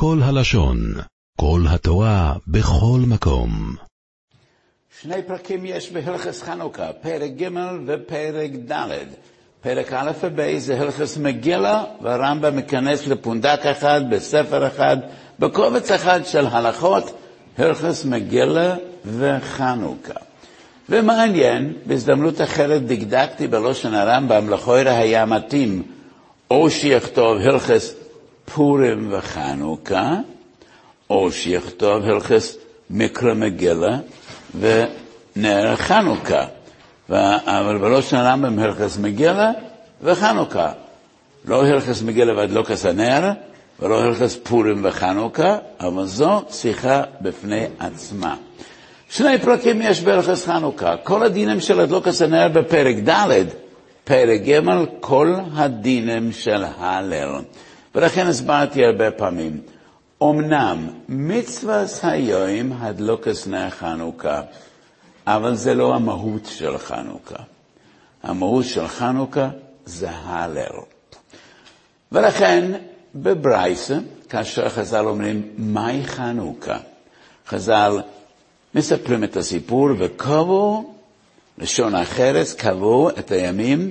כל 0.00 0.18
הלשון, 0.22 0.78
כל 1.40 1.60
התורה, 1.68 2.32
בכל 2.46 3.00
מקום. 3.06 3.74
שני 5.00 5.22
פרקים 5.26 5.66
יש 5.66 5.92
בהלכס 5.92 6.42
חנוכה, 6.42 6.92
פרק 6.92 7.30
ג' 7.30 7.48
ופרק 7.86 8.50
ד'. 8.70 8.90
פרק 9.60 9.92
א' 9.92 10.10
וב' 10.22 10.58
זה 10.58 10.80
הלכס 10.80 11.16
מגילה, 11.16 11.84
והרמב"ם 12.02 12.56
מכנס 12.56 13.06
לפונדק 13.06 13.66
אחד, 13.66 14.00
בספר 14.10 14.66
אחד, 14.66 14.96
בקובץ 15.38 15.90
אחד 15.90 16.20
של 16.24 16.46
הלכות, 16.46 17.18
הלכס 17.58 18.04
מגילה 18.04 18.76
וחנוכה. 19.04 20.20
ומעניין, 20.88 21.72
בהזדמנות 21.86 22.40
אחרת 22.40 22.86
דקדקתי 22.86 23.46
בלושן 23.46 23.94
הרמב"ם, 23.94 24.50
לכאורה 24.50 24.98
היה 24.98 25.24
מתאים 25.26 25.82
או 26.50 26.70
שיכתוב 26.70 27.38
הלכס 27.38 28.07
פורים 28.54 29.08
וחנוכה, 29.10 30.16
או 31.10 31.32
שיכתוב 31.32 32.02
הלכס 32.04 32.56
מקרא 32.90 33.34
מגילה 33.34 33.98
ונר 34.60 35.76
חנוכה. 35.76 36.44
אבל 37.10 37.78
בלושן 37.78 38.16
הרמב"ם 38.16 38.58
הלכס 38.58 38.98
מגילה 38.98 39.50
וחנוכה. 40.02 40.72
לא 41.44 41.66
הלכס 41.66 42.02
מגילה 42.02 42.36
והדלוקס 42.36 42.86
הנר, 42.86 43.30
ולא 43.80 44.02
הלכס 44.02 44.36
פורים 44.42 44.80
וחנוכה, 44.84 45.58
אבל 45.80 46.04
זו 46.06 46.42
שיחה 46.50 47.02
בפני 47.20 47.66
עצמה. 47.78 48.36
שני 49.10 49.38
פרקים 49.38 49.82
יש 49.82 50.00
בהלכס 50.00 50.46
חנוכה. 50.46 50.96
כל 50.96 51.22
הדינים 51.22 51.60
של 51.60 51.80
הדלוקס 51.80 52.22
הנר 52.22 52.48
בפרק 52.48 52.96
ד', 53.08 53.44
פרק 54.04 54.40
ג', 54.40 54.60
כל 55.00 55.34
הדינים 55.54 56.32
של 56.32 56.64
הלל. 56.78 57.40
ולכן 57.94 58.26
הסברתי 58.26 58.84
הרבה 58.84 59.10
פעמים. 59.10 59.60
אמנם 60.22 60.88
מצווה 61.08 61.84
היום 62.02 62.72
הדלוקס 62.72 63.46
נר 63.46 63.70
חנוכה, 63.70 64.42
אבל 65.26 65.54
זה 65.54 65.74
לא 65.74 65.94
המהות 65.94 66.46
של 66.46 66.78
חנוכה. 66.78 67.42
המהות 68.22 68.64
של 68.64 68.88
חנוכה 68.88 69.48
זה 69.84 70.10
הלל. 70.10 70.76
ולכן 72.12 72.72
בברייסה, 73.14 73.98
כאשר 74.28 74.68
חז"ל 74.68 75.04
אומרים, 75.06 75.48
מהי 75.56 76.06
חנוכה? 76.06 76.78
חז"ל 77.46 78.00
מספרים 78.74 79.24
את 79.24 79.36
הסיפור 79.36 79.88
וקבעו, 79.98 80.94
לשון 81.58 81.94
החרס, 81.94 82.54
קבעו 82.54 83.10
את 83.10 83.30
הימים 83.30 83.90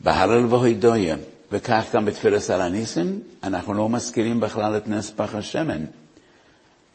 בהלל 0.00 0.46
והוידויה. 0.46 1.16
וכך 1.52 1.84
גם 1.92 2.04
בתפילת 2.04 2.50
הניסים, 2.50 3.20
אנחנו 3.44 3.74
לא 3.74 3.88
מזכירים 3.88 4.40
בכלל 4.40 4.76
את 4.76 4.88
נס 4.88 5.10
פח 5.10 5.34
השמן. 5.34 5.84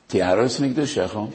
תיארוס 0.08 0.59
מקדושךו, 0.59 1.28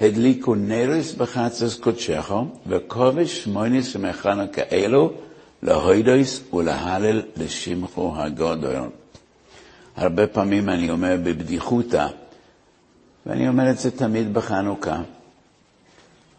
הדליקו 0.00 0.54
נרס 0.54 1.12
בחצס 1.14 1.74
קודשךו, 1.80 2.46
וכובש 2.66 3.42
שמוניס 3.44 3.96
ומחנוכה 3.96 4.62
אלו, 4.72 5.12
להוידויס 5.62 6.40
ולהלל 6.54 7.22
לשמחו 7.36 8.12
הגודל. 8.16 8.80
הרבה 9.96 10.26
פעמים 10.26 10.68
אני 10.68 10.90
אומר 10.90 11.16
בבדיחותא, 11.24 12.06
ואני 13.26 13.48
אומר 13.48 13.70
את 13.70 13.78
זה 13.78 13.90
תמיד 13.90 14.34
בחנוכה, 14.34 15.02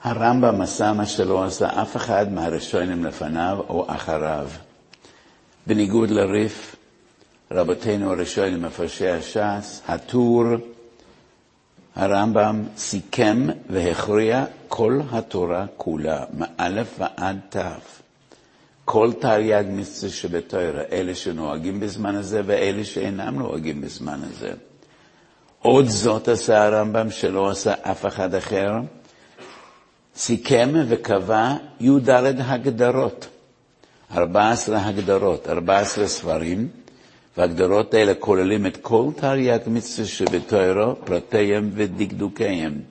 הרמב"ם 0.03 0.61
עשה 0.61 0.93
מה 0.93 1.05
שלא 1.05 1.43
עשה 1.45 1.81
אף 1.81 1.95
אחד 1.95 2.31
מהראשונים 2.33 3.05
לפניו 3.05 3.57
או 3.69 3.85
אחריו. 3.87 4.47
בניגוד 5.67 6.09
לריף, 6.09 6.75
רבותינו 7.51 8.11
הראשונים, 8.11 8.61
מפרשי 8.61 9.07
הש"ס, 9.07 9.81
הטור, 9.87 10.43
הרמב"ם 11.95 12.63
סיכם 12.77 13.47
והכריע 13.69 14.45
כל 14.67 14.99
התורה 15.11 15.65
כולה, 15.77 16.23
מאלף 16.33 16.99
ועד 16.99 17.39
תו. 17.49 17.59
כל 18.85 19.11
תרי"ג 19.19 19.63
מצווה 19.69 20.11
שבתורה, 20.11 20.83
אלה 20.91 21.15
שנוהגים 21.15 21.79
בזמן 21.79 22.15
הזה 22.15 22.41
ואלה 22.45 22.83
שאינם 22.83 23.39
נוהגים 23.39 23.81
בזמן 23.81 24.19
הזה. 24.23 24.51
עוד 25.61 25.85
זאת 25.87 26.27
עשה 26.27 26.63
הרמב"ם 26.63 27.11
שלא 27.11 27.49
עשה 27.49 27.73
אף 27.81 28.05
אחד 28.05 28.35
אחר, 28.35 28.71
סיכם 30.15 30.69
וקבע 30.87 31.55
י"ד 31.79 32.09
הגדרות, 32.39 33.27
14 34.15 34.85
הגדרות, 34.87 35.49
14 35.49 36.07
ספרים, 36.07 36.67
והגדרות 37.37 37.93
האלה 37.93 38.13
כוללים 38.13 38.65
את 38.65 38.77
כל 38.77 39.05
תרי"ג 39.15 39.59
מצווה 39.67 40.07
שבתוירו, 40.07 40.95
פרטיהם 41.05 41.69
ודקדוקיהם. 41.73 42.81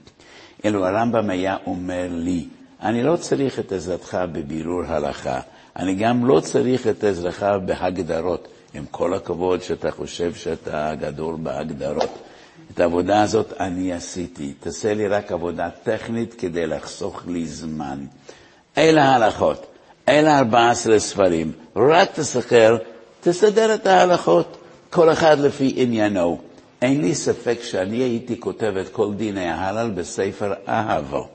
אילו 0.65 0.87
הרמב"ם 0.87 1.31
היה 1.31 1.57
אומר 1.67 2.09
לי, 2.11 2.45
אני 2.83 3.03
לא 3.03 3.17
צריך 3.17 3.59
את 3.59 3.73
עזרתך 3.73 4.19
בבירור 4.33 4.83
הלכה, 4.87 5.41
אני 5.77 5.95
גם 5.95 6.27
לא 6.27 6.41
צריך 6.41 6.87
את 6.87 7.05
עזרתך 7.05 7.47
בהגדרות, 7.65 8.49
עם 8.75 8.85
כל 8.91 9.15
הכבוד 9.15 9.63
שאתה 9.63 9.91
חושב 9.91 10.35
שאתה 10.35 10.95
גדול 11.01 11.35
בהגדרות. 11.43 12.19
את 12.75 12.81
העבודה 12.81 13.23
הזאת 13.23 13.53
אני 13.61 13.93
עשיתי, 13.93 14.53
תעשה 14.61 14.95
לי 14.95 15.09
רק 15.09 15.33
עבודה 15.33 15.69
טכנית 15.83 16.35
כדי 16.35 16.67
לחסוך 16.67 17.23
לי 17.27 17.47
זמן. 17.47 18.07
אלה 18.79 19.05
ההלכות, 19.05 19.67
אלה 20.09 20.39
14 20.39 20.99
ספרים, 20.99 21.53
רק 21.77 22.11
תסחר, 22.15 22.77
תסדר 23.21 23.75
את 23.75 23.87
ההלכות, 23.87 24.57
כל 24.91 25.13
אחד 25.13 25.39
לפי 25.39 25.73
עניינו. 25.77 26.39
אין 26.83 27.01
לי 27.01 27.15
ספק 27.15 27.59
שאני 27.63 27.97
הייתי 27.97 28.41
כותב 28.41 28.75
את 28.81 28.89
כל 28.89 29.15
דיני 29.15 29.49
ההלל 29.49 29.91
בספר 29.91 30.53
אהבו, 30.69 31.29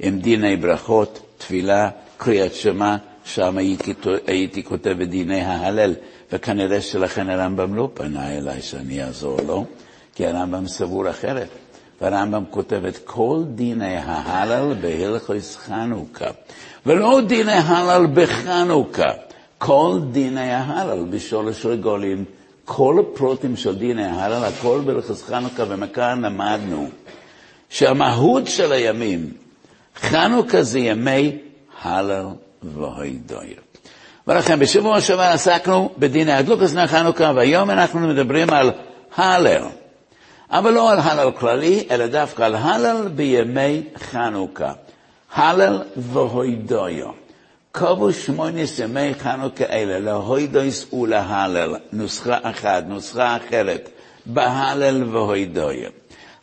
עם 0.00 0.18
דיני 0.18 0.56
ברכות, 0.56 1.20
תפילה, 1.38 1.90
קריאת 2.16 2.54
שמע, 2.54 2.96
שם 3.24 3.58
הייתי, 3.58 3.94
הייתי 4.26 4.62
כותב 4.64 4.96
את 5.02 5.10
דיני 5.10 5.40
ההלל, 5.40 5.94
וכנראה 6.32 6.80
שלכן 6.80 7.30
הרמב"ם 7.30 7.74
לא 7.74 7.88
פנה 7.94 8.36
אליי 8.36 8.62
שאני 8.62 9.02
אעזור 9.04 9.38
לו. 9.46 9.64
כי 10.14 10.26
הרמב"ם 10.26 10.66
סבור 10.68 11.10
אחרת. 11.10 11.48
והרמב"ם 12.00 12.44
כותב 12.50 12.84
את 12.84 12.98
כל 13.04 13.42
דיני 13.54 13.96
ההלל 13.96 14.74
בהלכוס 14.80 15.56
חנוכה, 15.56 16.30
ולא 16.86 17.20
דיני 17.26 17.52
הלל 17.52 18.06
בחנוכה, 18.14 19.10
כל 19.58 19.98
דיני 20.12 20.52
ההלל 20.52 21.04
בשורש 21.10 21.66
רגולים, 21.66 22.24
כל 22.64 22.96
הפרוטים 23.00 23.56
של 23.56 23.78
דיני 23.78 24.04
ההלל, 24.04 24.44
הכל 24.44 24.80
בהלכוס 24.84 25.22
חנוכה, 25.22 25.64
ומכאן 25.68 26.24
למדנו 26.24 26.88
שהמהות 27.68 28.46
של 28.46 28.72
הימים, 28.72 29.32
חנוכה 29.96 30.62
זה 30.62 30.78
ימי 30.78 31.38
הלל 31.82 32.26
והידויה. 32.62 33.60
ולכן 34.26 34.58
בשבוע 34.58 35.00
שעבר 35.00 35.22
עסקנו 35.22 35.90
בדיני 35.98 36.32
הדלוקוס 36.32 36.74
חנוכה, 36.86 37.32
והיום 37.36 37.70
אנחנו 37.70 38.00
מדברים 38.00 38.50
על 38.50 38.70
הלל. 39.16 39.62
אבל 40.50 40.72
לא 40.72 40.92
על 40.92 40.98
הלל 41.00 41.30
כללי, 41.30 41.86
אלא 41.90 42.06
דווקא 42.06 42.42
על 42.42 42.54
הלל 42.54 43.08
בימי 43.08 43.82
חנוכה. 43.98 44.72
הלל 45.34 45.82
והוידויו. 45.96 47.10
קובו 47.72 48.12
שמונס 48.12 48.78
ימי 48.78 49.14
חנוכה 49.14 49.64
אלה, 49.64 49.98
להוידויס 49.98 50.92
ולהלל. 50.92 51.76
נוסחה 51.92 52.38
אחת, 52.42 52.84
נוסחה 52.86 53.36
אחרת, 53.36 53.90
בהלל 54.26 55.04
והוידויו. 55.14 55.90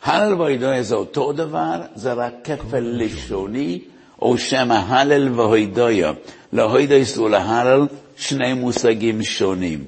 הלל 0.02 0.34
והוידויו 0.34 0.82
זה 0.82 0.94
אותו 0.94 1.32
דבר, 1.32 1.80
זה 1.94 2.12
רק 2.12 2.32
כפל 2.44 2.80
לשוני, 2.80 3.80
או 4.22 4.38
שם 4.38 4.72
ההלל 4.72 5.40
והוידויו. 5.40 6.14
להוידויס 6.52 7.18
ולהלל, 7.18 7.86
שני 8.16 8.54
מושגים 8.54 9.22
שונים. 9.22 9.84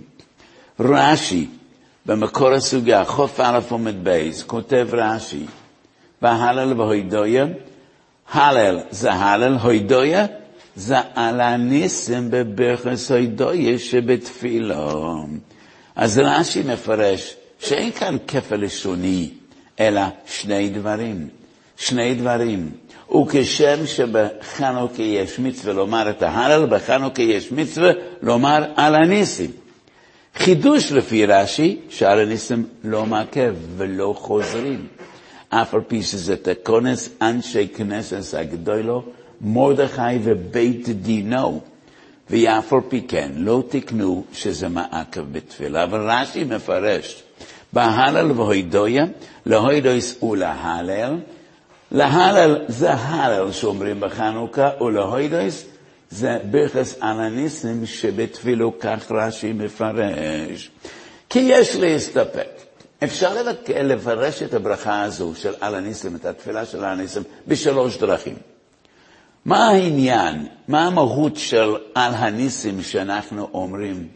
רש"י, 0.80 1.46
במקור 2.06 2.52
הסוגיה, 2.52 3.04
חוף 3.04 3.40
א' 3.40 3.60
עומד 3.68 4.04
בייס, 4.04 4.42
כותב 4.42 4.88
רש"י, 4.92 5.46
והלל 6.22 6.80
והוידויה, 6.80 7.46
הלל 8.32 8.80
זה 8.90 9.12
הלל, 9.12 9.54
הוידויה 9.54 10.26
זה 10.76 10.96
על 11.14 11.40
הניסים 11.40 12.30
בברכס 12.30 13.10
הוידויה 13.10 13.78
שבתפילו. 13.78 15.26
אז 15.96 16.18
רש"י 16.18 16.62
מפרש 16.62 17.36
שאין 17.58 17.92
כאן 17.92 18.16
כפל 18.28 18.56
לשוני, 18.56 19.30
אלא 19.80 20.02
שני 20.26 20.68
דברים. 20.68 21.28
שני 21.76 22.14
דברים. 22.14 22.70
וכשם 23.14 23.86
שבחנוכה 23.86 25.02
יש 25.02 25.38
מצווה 25.38 25.72
לומר 25.72 26.10
את 26.10 26.22
ההלל, 26.22 26.66
בחנוכה 26.66 27.22
יש 27.22 27.52
מצווה 27.52 27.90
לומר 28.22 28.64
על 28.76 28.94
הניסים. 28.94 29.50
חידוש 30.36 30.92
לפי 30.92 31.26
רש"י, 31.26 31.78
שאר 31.88 32.18
הניסים 32.18 32.66
לא 32.84 33.06
מעכב 33.06 33.54
ולא 33.76 34.14
חוזרים. 34.18 34.86
אף 35.62 35.74
על 35.74 35.80
פי 35.88 36.02
שזה 36.02 36.36
תקונס 36.36 37.08
אנשי 37.22 37.68
כנסת 37.68 38.38
הגדולו, 38.38 39.02
מרדכי 39.40 40.18
ובית 40.22 40.88
דינו. 40.88 41.60
ואף 42.30 42.72
על 42.72 42.80
פי 42.88 43.02
כן, 43.08 43.30
לא 43.36 43.62
תקנו 43.68 44.24
שזה 44.32 44.68
מעכב 44.68 45.24
בתפילה. 45.32 45.84
אבל 45.84 46.10
רש"י 46.10 46.44
מפרש, 46.44 47.22
בהלל 47.72 48.30
והוידויה, 48.30 49.04
להוידויס 49.46 50.22
ולהלל. 50.22 51.16
להלל 51.92 52.64
זה 52.68 52.92
הלל 52.94 53.52
שאומרים 53.52 54.00
בחנוכה, 54.00 54.70
ולהוידויס 54.80 55.64
זה 56.10 56.38
ברכס 56.50 56.96
על 57.00 57.20
הניסים 57.20 57.86
שבתפילו 57.86 58.78
כך 58.80 59.12
רש"י 59.12 59.52
מפרש. 59.52 60.70
כי 61.30 61.38
יש 61.38 61.76
להסתפק. 61.76 62.55
אפשר 63.06 63.42
לפרש 63.68 64.42
את 64.42 64.54
הברכה 64.54 65.02
הזו 65.02 65.34
של 65.34 65.54
על 65.60 65.74
הניסים, 65.74 66.16
את 66.16 66.24
התפילה 66.24 66.66
של 66.66 66.78
על 66.78 66.84
הניסים, 66.84 67.22
בשלוש 67.46 67.98
דרכים. 67.98 68.36
מה 69.44 69.68
העניין, 69.68 70.46
מה 70.68 70.86
המהות 70.86 71.36
של 71.36 71.74
על 71.94 72.14
הניסים 72.14 72.82
שאנחנו 72.82 73.48
אומרים 73.54 74.08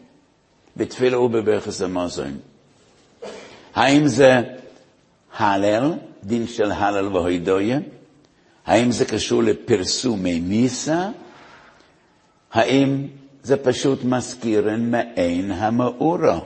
בתפילה 0.77 1.19
ובברכס 1.19 1.81
המוזן? 1.81 2.31
האם 3.75 4.07
זה 4.07 4.41
הלל, 5.37 5.93
דין 6.23 6.47
של 6.47 6.71
הלל 6.71 7.07
והוידויה? 7.07 7.79
האם 8.65 8.91
זה 8.91 9.05
קשור 9.05 9.43
לפרסומי 9.43 10.39
ניסה? 10.39 11.09
האם 12.53 13.07
זה 13.43 13.57
פשוט 13.57 14.03
מזכירן 14.03 14.91
מעין 14.91 15.51
המאורה? 15.51 16.39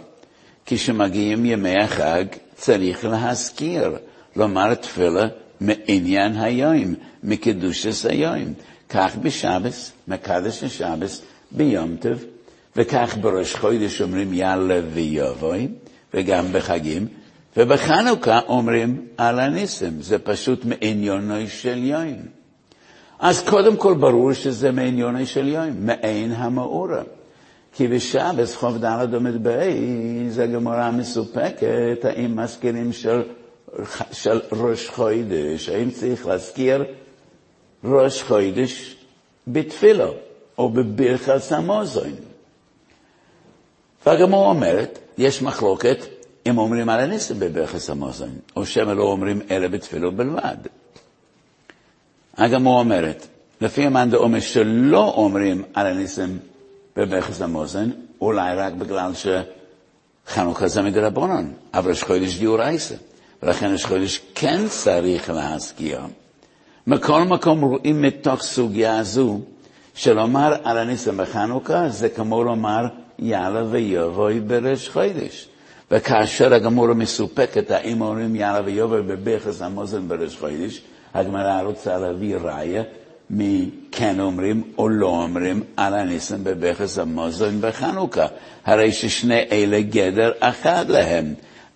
כשמגיעים 0.65 1.45
ימי 1.45 1.79
החג 1.81 2.25
צריך 2.55 3.05
להזכיר, 3.05 3.97
לומר 4.35 4.73
תפילה 4.73 5.27
מעניין 5.61 6.35
היום, 6.35 6.93
מקדושס 7.23 8.05
היום. 8.05 8.53
כך 8.89 9.15
בשבס, 9.21 9.91
מקדש 10.07 10.63
השבס, 10.63 11.21
ביום 11.51 11.95
טוב, 11.95 12.23
וכך 12.75 13.17
בראש 13.21 13.55
חודש 13.55 14.01
אומרים 14.01 14.33
יאללה 14.33 14.79
ויבואי, 14.93 15.67
וגם 16.13 16.45
בחגים, 16.51 17.07
ובחנוכה 17.57 18.39
אומרים 18.47 19.05
על 19.17 19.39
הניסים, 19.39 20.01
זה 20.01 20.19
פשוט 20.19 20.65
מעניונו 20.65 21.47
של 21.47 21.77
יום. 21.83 22.15
אז 23.19 23.43
קודם 23.43 23.77
כל 23.77 23.93
ברור 23.93 24.33
שזה 24.33 24.71
מעניונו 24.71 25.25
של 25.25 25.47
יום, 25.47 25.85
מעין 25.85 26.31
המאורה. 26.31 27.01
כי 27.75 27.87
בשבס 27.87 28.55
חוב 28.55 28.77
ד' 28.85 29.13
עומד 29.13 29.43
באי, 29.43 30.25
זה 30.29 30.47
גמורה 30.47 30.91
מסופקת, 30.91 32.05
האם 32.05 32.35
מזכירים 32.35 32.93
של, 32.93 33.21
של 34.11 34.41
ראש 34.51 34.89
חודש, 34.89 35.69
האם 35.69 35.91
צריך 35.91 36.25
להזכיר 36.25 36.85
ראש 37.83 38.23
חודש 38.23 38.95
בתפילו, 39.47 40.13
או 40.57 40.69
בברכת 40.69 41.51
המוזוין. 41.51 42.15
והגמור 44.05 44.49
אומרת, 44.49 44.99
יש 45.17 45.41
מחלוקת 45.41 45.97
אם 46.45 46.57
אומרים 46.57 46.89
על 46.89 46.99
הניסים 46.99 47.39
בברכת 47.39 47.89
המוזוין, 47.89 48.39
או 48.55 48.65
שמא 48.65 48.91
לא 48.91 49.03
אומרים 49.03 49.41
אלא 49.51 49.67
בתפילו 49.67 50.11
בלבד. 50.11 50.57
הגמור 52.37 52.79
אומרת, 52.79 53.27
לפי 53.61 53.83
המאן 53.83 54.09
דאומר 54.09 54.39
שלא 54.39 55.13
אומרים 55.17 55.63
על 55.73 55.87
הניסים 55.87 56.39
בברכת 56.97 57.41
המוזן, 57.41 57.89
אולי 58.21 58.55
רק 58.55 58.73
בגלל 58.73 59.11
שחנוכה 60.27 60.67
זה 60.67 60.81
מדרבנן, 60.81 61.51
אבל 61.73 61.89
ראש 61.89 62.03
חודש 62.03 62.37
דיורייסה, 62.37 62.95
ולכן 63.43 63.71
ראש 63.71 63.85
חודש 63.85 64.21
כן 64.35 64.67
צריך 64.67 65.29
להזכיר. 65.29 65.99
מכל 66.87 67.23
מקום 67.23 67.61
רואים 67.61 68.01
מתוך 68.01 68.41
סוגיה 68.41 69.03
זו, 69.03 69.39
שלומר 69.93 70.55
על 70.63 70.77
הניסים 70.77 71.17
בחנוכה 71.17 71.89
זה 71.89 72.09
כמו 72.09 72.43
לומר 72.43 72.85
יאללה 73.19 73.63
ויבואי 73.69 74.39
בראש 74.39 74.89
חודש. 74.89 75.47
וכאשר 75.91 76.53
הגמורה 76.53 76.93
מסופקת, 76.93 77.71
האם 77.71 78.01
אומרים 78.01 78.35
יאללה 78.35 78.61
ויבואי 78.65 79.01
בברכת 79.01 79.61
המוזן 79.61 80.07
בראש 80.07 80.35
חודש, 80.35 80.81
הגמרא 81.13 81.61
רוצה 81.61 81.97
להביא 81.97 82.35
ראיה 82.35 82.83
מי 83.29 83.69
כן 83.91 84.19
אומרים 84.19 84.63
או 84.77 84.89
לא 84.89 85.07
אומרים 85.07 85.63
על 85.77 85.93
הניסים 85.93 86.43
בבכס 86.43 86.97
המוזון 86.99 87.61
בחנוכה. 87.61 88.25
הרי 88.65 88.91
ששני 88.91 89.41
אלה 89.51 89.81
גדר 89.81 90.31
אחד 90.39 90.89
להם. 90.89 91.33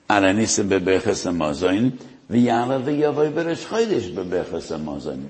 על 0.10 0.26
הניסים 0.26 0.70
בבכס 0.70 1.28
המוזון, 1.28 1.90
ויאללה 2.30 2.78
ויבוא 2.84 3.30
בראש 3.30 3.66
חודש 3.66 4.06
בבכס 4.08 4.72
המוזון. 4.72 5.28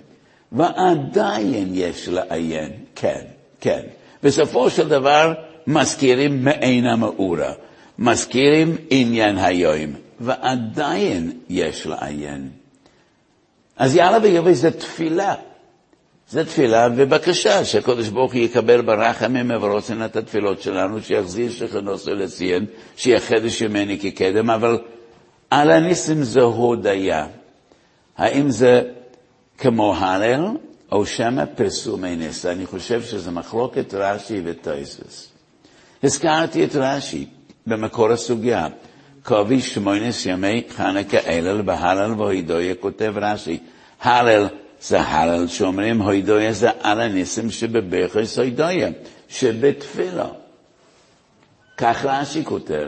ועדיין 0.51 1.69
יש 1.73 2.09
לעיין, 2.09 2.71
כן, 2.95 3.21
כן. 3.61 3.81
בסופו 4.23 4.69
של 4.69 4.89
דבר 4.89 5.33
מזכירים 5.67 6.43
מעין 6.43 6.85
המאורה, 6.85 7.53
מזכירים 7.99 8.75
עניין 8.89 9.37
היום, 9.37 9.91
ועדיין 10.19 11.31
יש 11.49 11.87
לעיין. 11.87 12.49
אז 13.77 13.95
יאללה 13.95 14.17
ויבוא 14.21 14.53
זה 14.53 14.71
תפילה. 14.71 15.35
זה 16.29 16.45
תפילה 16.45 16.87
ובקשה 16.95 17.65
שהקדוש 17.65 18.07
ברוך 18.07 18.33
הוא 18.33 18.41
יקבל 18.41 18.81
ברחמים 18.81 19.51
ורוצן 19.61 20.05
את 20.05 20.15
התפילות 20.15 20.61
שלנו, 20.61 21.01
שיחזיר 21.01 21.51
שכנוסו 21.51 22.15
לציין, 22.15 22.65
שיחדש 22.95 23.61
ימני 23.61 23.99
כקדם, 23.99 24.49
אבל 24.49 24.77
על 25.49 25.71
הניסים 25.71 26.23
זה 26.23 26.41
הודיה. 26.41 27.27
האם 28.17 28.49
זה 28.49 28.81
כמו 29.57 29.95
הלל, 29.95 30.45
או 30.91 31.05
שמא 31.05 31.45
פרסומי 31.55 32.15
נס? 32.15 32.45
אני 32.45 32.65
חושב 32.65 33.03
שזה 33.03 33.31
מחלוקת 33.31 33.93
רש"י 33.93 34.41
וטויסוס. 34.45 35.27
הזכרתי 36.03 36.63
את 36.63 36.75
רש"י 36.75 37.25
במקור 37.67 38.11
הסוגיה. 38.11 38.67
קובי 39.23 39.61
שמונס 39.61 40.25
ימי 40.25 40.63
חנקה 40.75 41.17
אלל 41.27 41.61
בהלל 41.61 42.21
והידויה 42.21 42.75
כותב 42.75 43.13
רש"י. 43.15 43.59
הלל 44.01 44.47
זה 44.81 45.01
הלל 45.01 45.47
שאומרים 45.47 46.01
הוידויה 46.01 46.53
זה 46.53 46.69
על 46.81 47.01
הניסים 47.01 47.51
שבברכס 47.51 48.37
הוידויה, 48.39 48.89
שבתפילה. 49.29 50.27
כך 51.77 52.05
רש"י 52.05 52.45
כותב. 52.45 52.87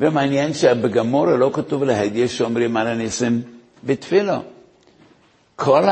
ומעניין 0.00 0.54
שבגמורה 0.54 1.36
לא 1.36 1.50
כתוב 1.54 1.84
להדיה 1.84 2.28
שאומרים 2.28 2.76
על 2.76 2.86
הניסים 2.86 3.42
בתפילה. 3.84 4.40
כל 5.56 5.82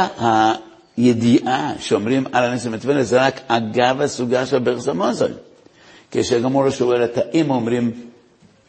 הידיעה 0.96 1.72
שאומרים 1.78 2.24
על 2.32 2.44
הניסים 2.44 2.72
בתפילה 2.72 3.02
זה 3.02 3.22
רק 3.26 3.40
אגב 3.48 4.00
הסוגה 4.00 4.46
של 4.46 4.58
ברכס 4.58 4.88
המוזון. 4.88 5.32
כשגמורה 6.10 6.70
שואלת 6.70 7.18
האם 7.18 7.50
אומרים 7.50 7.90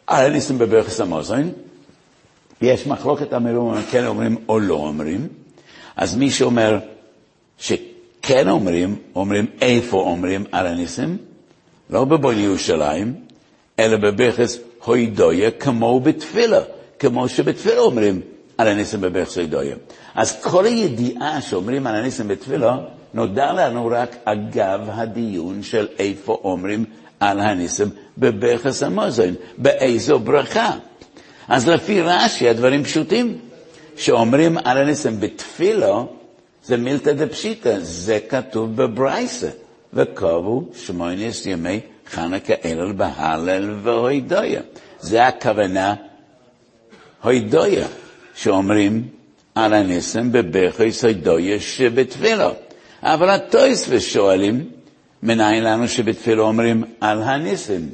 על 0.08 0.26
הניסים 0.26 0.58
בברכס 0.58 1.00
המוזון, 1.00 1.52
יש 2.62 2.88
מחלוקת 2.88 3.34
אמרו, 3.34 3.74
כן 3.92 4.06
אומרים 4.06 4.38
או 4.50 4.60
לא 4.60 4.74
אומרים. 4.76 5.28
אז 5.98 6.16
מי 6.16 6.32
שאומר 6.32 6.80
שכן 7.58 8.50
אומרים, 8.50 8.96
אומרים 9.16 9.46
איפה 9.62 9.98
אומרים 9.98 10.44
על 10.52 10.68
הניסים, 10.68 11.18
לא 11.90 12.06
בבון 12.06 12.40
ירושלים, 12.40 13.14
אלא 13.80 13.98
בברכס 13.98 14.60
הוידויה, 14.86 15.52
כמו 15.52 16.00
בתפילה, 16.00 16.60
כמו 17.00 17.30
שבתפילה 17.30 17.80
אומרים 17.80 18.22
על 18.58 18.68
הניסים 18.68 19.02
בברכס 19.02 19.38
הוידויה. 19.38 19.76
אז 20.16 20.42
כל 20.42 20.66
הידיעה 20.66 21.42
שאומרים 21.42 21.88
על 21.88 21.96
הניסים 21.96 22.28
בתפילה, 22.28 22.78
נודע 23.14 23.54
לנו 23.54 23.88
רק 23.92 24.16
אגב 24.26 24.90
הדיון 24.92 25.64
של 25.64 25.88
איפה 26.00 26.42
אומרים 26.44 26.86
על 27.20 27.40
הניסים 27.40 27.90
בברכס 28.18 28.84
המוזן, 28.84 29.34
באיזו 29.58 30.20
ברכה. 30.20 30.72
אז 31.48 31.68
לפי 31.70 32.02
רש"י 32.02 32.50
הדברים 32.50 32.84
פשוטים. 32.84 33.38
שאומרים 33.98 34.58
על 34.58 34.78
הניסים 34.78 35.20
בתפילו, 35.20 36.08
זה 36.66 36.78
מילתא 36.78 37.14
דפשיטא, 37.14 37.78
זה 37.80 38.20
כתוב 38.30 38.76
בברייסה, 38.76 39.50
וקובו 39.94 40.64
שמוינס 40.76 41.46
ימי 41.46 41.80
חנוכה 42.12 42.54
אלל 42.66 42.92
בהלל 42.92 43.76
והוידויה. 43.84 44.62
זה 45.00 45.28
הכוונה 45.28 45.96
הוידויה, 47.24 47.88
שאומרים 48.36 49.08
על 49.56 49.74
הניסים 49.74 50.32
בברכס 50.32 51.04
הוידויה 51.04 51.60
שבתפילו. 51.60 52.50
אבל 53.04 53.30
הטויספס 53.30 54.02
שואלים, 54.04 54.70
מניין 55.24 55.64
לנו 55.64 55.88
שבתפילו 55.88 56.44
אומרים 56.44 56.84
על 57.02 57.22
הניסים? 57.24 57.90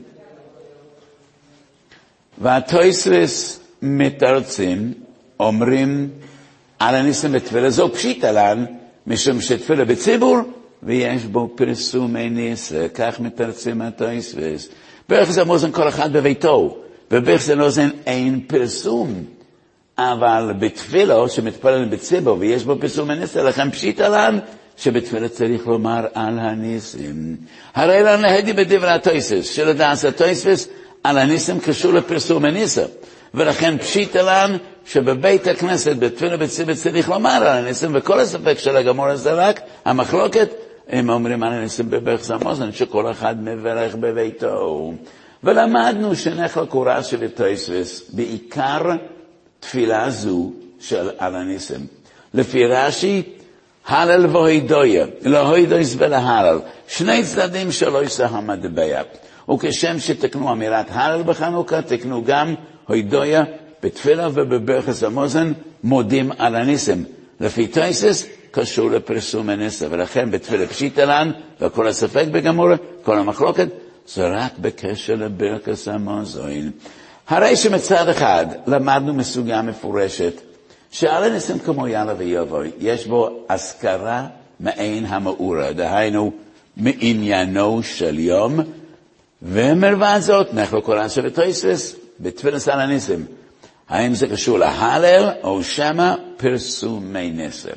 והטויספס 2.42 3.60
מתרצים 3.82 4.94
אומרים 5.44 6.10
על 6.80 6.96
הניסים 6.96 7.32
בתפילה, 7.32 7.70
זו 7.70 7.90
פשיטה 7.94 8.32
לן, 8.32 8.66
משום 9.08 9.42
שתפילה 9.42 9.86
בציבור, 9.86 10.38
ויש 10.84 11.24
בו 11.24 11.50
פרסומי 11.56 12.30
ניסה, 12.30 12.86
כך 12.96 13.20
מתרצים 13.20 13.82
הטויסווס. 13.82 14.70
בערך 15.10 15.32
זה 15.32 15.44
מוזן 15.44 15.72
כל 15.72 15.88
אחד 15.88 16.14
בביתו, 16.14 16.78
ובערך 17.12 17.42
זה 17.42 17.56
נוזן 17.56 17.90
אין 18.06 18.40
פרסום. 18.48 19.24
אבל 19.98 20.54
בתפילה, 20.60 21.30
שמתפלל 21.30 21.86
בציבור 21.86 22.38
ויש 22.40 22.64
בו 22.64 22.76
פרסום 22.80 23.10
הניסה, 23.10 23.44
לכן 23.44 23.72
פשיטה 23.72 24.10
לן, 24.10 24.40
שבתפילה 24.78 25.30
צריך 25.30 25.68
לומר 25.68 26.06
על 26.14 26.40
הניסים. 26.40 27.36
הרי 27.76 28.04
לנו 28.04 28.22
להדי 28.22 28.54
בדברי 28.54 28.92
הטויסס, 28.92 29.50
שלדעס 29.56 30.06
הטויסס 30.06 30.68
על 31.04 31.18
הניסים 31.18 31.60
קשור 31.60 31.94
לפרסום 31.94 32.46
הניסה. 32.46 32.84
ולכן 33.34 33.78
פשיטא 33.78 34.18
לן 34.18 34.58
שבבית 34.86 35.48
הכנסת, 35.48 35.96
בתפילה 35.96 36.38
צריך 36.76 37.10
לומר 37.10 37.30
על 37.30 37.48
הניסים, 37.48 37.92
וכל 37.94 38.20
הספק 38.20 38.58
של 38.60 38.78
הגמור 38.78 39.06
הזה 39.08 39.34
רק 39.34 39.60
המחלוקת, 39.86 40.50
הם 40.90 41.10
אומרים 41.10 41.44
על 41.44 41.54
הניסים 41.54 41.90
בברך 41.90 42.24
סמוזן, 42.24 42.72
שכל 42.72 43.12
אחד 43.12 43.44
מברך 43.44 43.96
בביתו. 43.96 44.94
ולמדנו 45.44 46.16
שנחל 46.16 46.66
קורה 46.66 47.04
של 47.04 47.28
תויסווס, 47.28 48.10
בעיקר 48.10 48.82
תפילה 49.60 50.10
זו 50.10 50.52
של 50.80 51.10
על 51.18 51.36
הניסים. 51.36 51.88
לפי 52.34 52.66
רש"י, 52.66 53.24
הלל 53.88 54.26
והוידויה, 54.26 55.06
להוידויס 55.22 55.96
ולהלל, 55.98 56.60
שני 56.88 57.24
צדדים 57.24 57.72
שלא 57.72 58.04
יישא 58.04 58.28
המטבע. 58.30 59.02
וכשם 59.50 60.00
שתקנו 60.00 60.52
אמירת 60.52 60.86
הלל 60.90 61.24
בחנוכה, 61.24 61.82
תקנו 61.82 62.24
גם 62.24 62.56
הוידויה 62.88 63.44
בתפילה 63.84 64.28
ובברכס 64.34 65.04
המוזן, 65.04 65.54
מודים 65.84 66.32
על 66.38 66.56
הניסים. 66.56 67.04
לפי 67.40 67.68
טייסס, 67.68 68.26
קשור 68.52 68.92
לפרסום 68.92 69.50
הניסה, 69.50 69.88
ולכן 69.90 70.32
בתפילה 70.32 70.68
פשיטלן, 70.68 71.32
וכל 71.62 71.88
הספק 71.88 72.26
בגמור, 72.32 72.68
כל 73.04 73.20
המחלוקת, 73.20 73.68
זה 74.08 74.28
רק 74.28 74.52
בקשר 74.62 75.14
לברכס 75.16 75.88
המוזן. 75.88 76.70
הרי 77.28 77.56
שמצד 77.56 78.10
אחד 78.10 78.46
למדנו 78.68 79.14
מסוגה 79.14 79.62
מפורשת 79.62 80.34
שעל 80.92 81.24
הניסים 81.24 81.60
כמו 81.60 81.88
יאללה 81.88 82.14
ויבוא, 82.18 82.64
יש 82.80 83.08
בו 83.08 83.46
אזכרה 83.50 84.28
מעין 84.60 85.06
המאורה, 85.06 85.74
דהיינו 85.74 86.32
מעניינו 86.78 87.84
של 87.84 88.20
יום, 88.20 88.60
ומלבד 89.42 90.18
זאת, 90.20 90.54
נחלו 90.54 90.82
קוראן 90.82 91.10
של 91.10 91.30
תויסס, 91.30 91.96
בתפילת 92.20 92.68
על 92.68 92.80
הניסים. 92.80 93.26
האם 93.90 94.14
זה 94.14 94.28
קשור 94.28 94.60
להלל 94.60 95.30
או 95.44 95.64
שמא 95.64 96.16
פרסומי 96.38 97.32
נסר? 97.32 97.74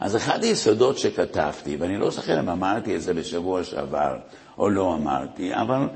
אז 0.00 0.16
אחד 0.16 0.44
היסודות 0.44 0.98
שכתבתי, 0.98 1.76
ואני 1.76 1.96
לא 1.96 2.10
זוכר 2.10 2.40
אם 2.40 2.48
אמרתי 2.48 2.96
את 2.96 3.02
זה 3.02 3.14
בשבוע 3.14 3.64
שעבר 3.64 4.16
או 4.58 4.70
לא 4.70 4.94
אמרתי, 4.94 5.54
אבל 5.54 5.88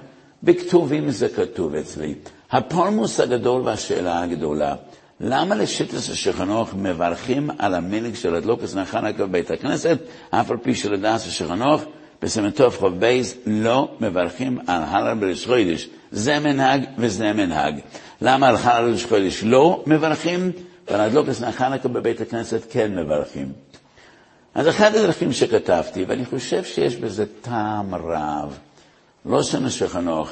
בכתובים 0.43 1.11
זה 1.11 1.29
כתוב 1.29 1.75
אצלי. 1.75 2.15
הפולמוס 2.51 3.21
הגדול 3.21 3.63
והשאלה 3.63 4.23
הגדולה, 4.23 4.75
למה 5.21 5.55
לשיטס 5.55 6.11
השולחן 6.11 6.48
ערוך 6.48 6.75
מברכים 6.75 7.51
על 7.59 7.75
המנהג 7.75 8.15
של 8.15 8.35
הדלוקס 8.35 8.75
נר 8.75 8.88
חנוכה 8.88 9.27
בבית 9.27 9.51
הכנסת, 9.51 9.99
אף 10.31 10.51
על 10.51 10.57
פי 10.57 10.75
שלדעת 10.75 11.21
השולחן 11.21 11.57
ערוך 11.57 11.83
בסימן 12.23 12.58
תוף 12.58 12.79
חוף 12.79 13.01
בייס 13.01 13.35
לא 13.47 13.89
מברכים 14.01 14.59
על 14.67 14.83
הלל 14.83 15.15
בראש 15.15 15.47
חודש. 15.47 15.89
זה 16.11 16.39
מנהג 16.39 16.85
וזה 16.99 17.33
מנהג. 17.33 17.79
למה 18.21 18.49
על 18.49 18.57
הלל 18.57 18.91
בראש 18.91 19.05
חודש 19.05 19.45
לא 19.45 19.83
מברכים, 19.87 20.53
ועל 20.91 21.01
הדלוקס 21.01 21.41
נר 21.41 21.53
חנוכה 21.53 21.89
בבית 21.89 22.21
הכנסת 22.21 22.61
כן 22.71 22.99
מברכים? 22.99 23.53
אז 24.55 24.69
אחד 24.69 24.95
הדרכים 24.95 25.33
שכתבתי, 25.33 26.05
ואני 26.05 26.25
חושב 26.25 26.65
שיש 26.65 26.97
בזה 26.97 27.25
טעם 27.43 27.95
רב, 27.95 28.59
לא 29.27 29.43
שמשך 29.43 29.87
חנוך, 29.87 30.31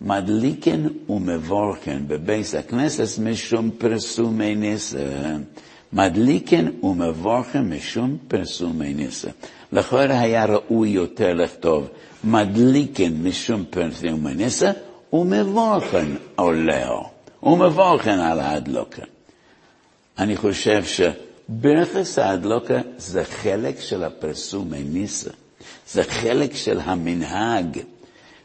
מדליקן 0.00 0.86
ומבורכן 1.08 2.02
בבייס 2.06 2.54
הכנסת 2.54 3.22
משום 3.22 3.70
פרסומי 3.78 4.54
ניסה. 4.54 4.98
מדליקן 5.94 6.66
ומבורכן 6.82 7.62
משום 7.62 8.16
פרסומי 8.28 8.94
ניסה. 8.94 9.30
לכאורה 9.72 10.20
היה 10.20 10.44
ראוי 10.44 10.88
יותר 10.88 11.34
לכתוב 11.34 11.88
מדליקן 12.24 13.12
משום 13.22 13.64
פרסומי 13.70 14.34
ניסה 14.34 14.70
ומבורכן 15.12 16.06
עולהו. 16.36 17.02
ומבורכן 17.42 18.18
על 18.18 18.40
ההדלוקה. 18.40 19.02
אני 20.18 20.36
חושב 20.36 20.82
שברכס 20.84 22.18
ההדלוקה 22.18 22.78
זה 22.98 23.24
חלק 23.24 23.80
של 23.80 24.04
הפרסומי 24.04 24.82
ניסה. 24.82 25.30
זה 25.88 26.02
חלק 26.02 26.54
של 26.54 26.80
המנהג. 26.84 27.78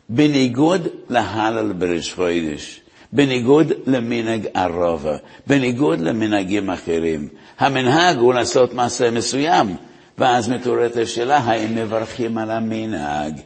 בניגוד 0.10 0.88
להלל 1.10 1.74
בראש 1.74 2.14
חודש, 2.14 2.82
בניגוד 3.14 3.72
למנהג 3.88 4.48
ערבה, 4.54 5.18
בניגוד 5.48 6.00
למנהגים 6.00 6.70
אחרים. 6.70 7.28
המנהג 7.60 8.18
הוא 8.18 8.34
לעשות 8.34 8.74
מעשה 8.74 9.12
מסוים, 9.12 9.76
ואז 10.18 10.50
מתעוררת 10.50 10.98
השאלה 10.98 11.38
האם 11.38 11.76
מברכים 11.76 12.38
על 12.38 12.52
המנהג. 12.52 13.40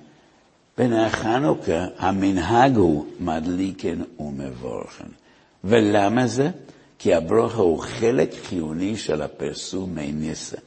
בני 0.77 1.09
חנוכה 1.09 1.85
המנהג 1.99 2.77
הוא 2.77 3.05
מדליקן 3.19 4.01
ומבורכן. 4.19 5.07
ולמה 5.63 6.27
זה? 6.27 6.49
כי 6.99 7.13
הברוכה 7.13 7.61
הוא 7.61 7.79
חלק 7.79 8.29
חיוני 8.43 8.97
של 8.97 9.21
הפרסום 9.21 9.95
מי 9.95 10.11
ניסה. 10.11 10.57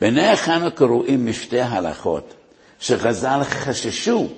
בני 0.00 0.36
חנוכה 0.36 0.84
רואים 0.84 1.26
משתי 1.26 1.60
הלכות 1.60 2.34
שחז"ל 2.78 3.40
חששו 3.44 4.28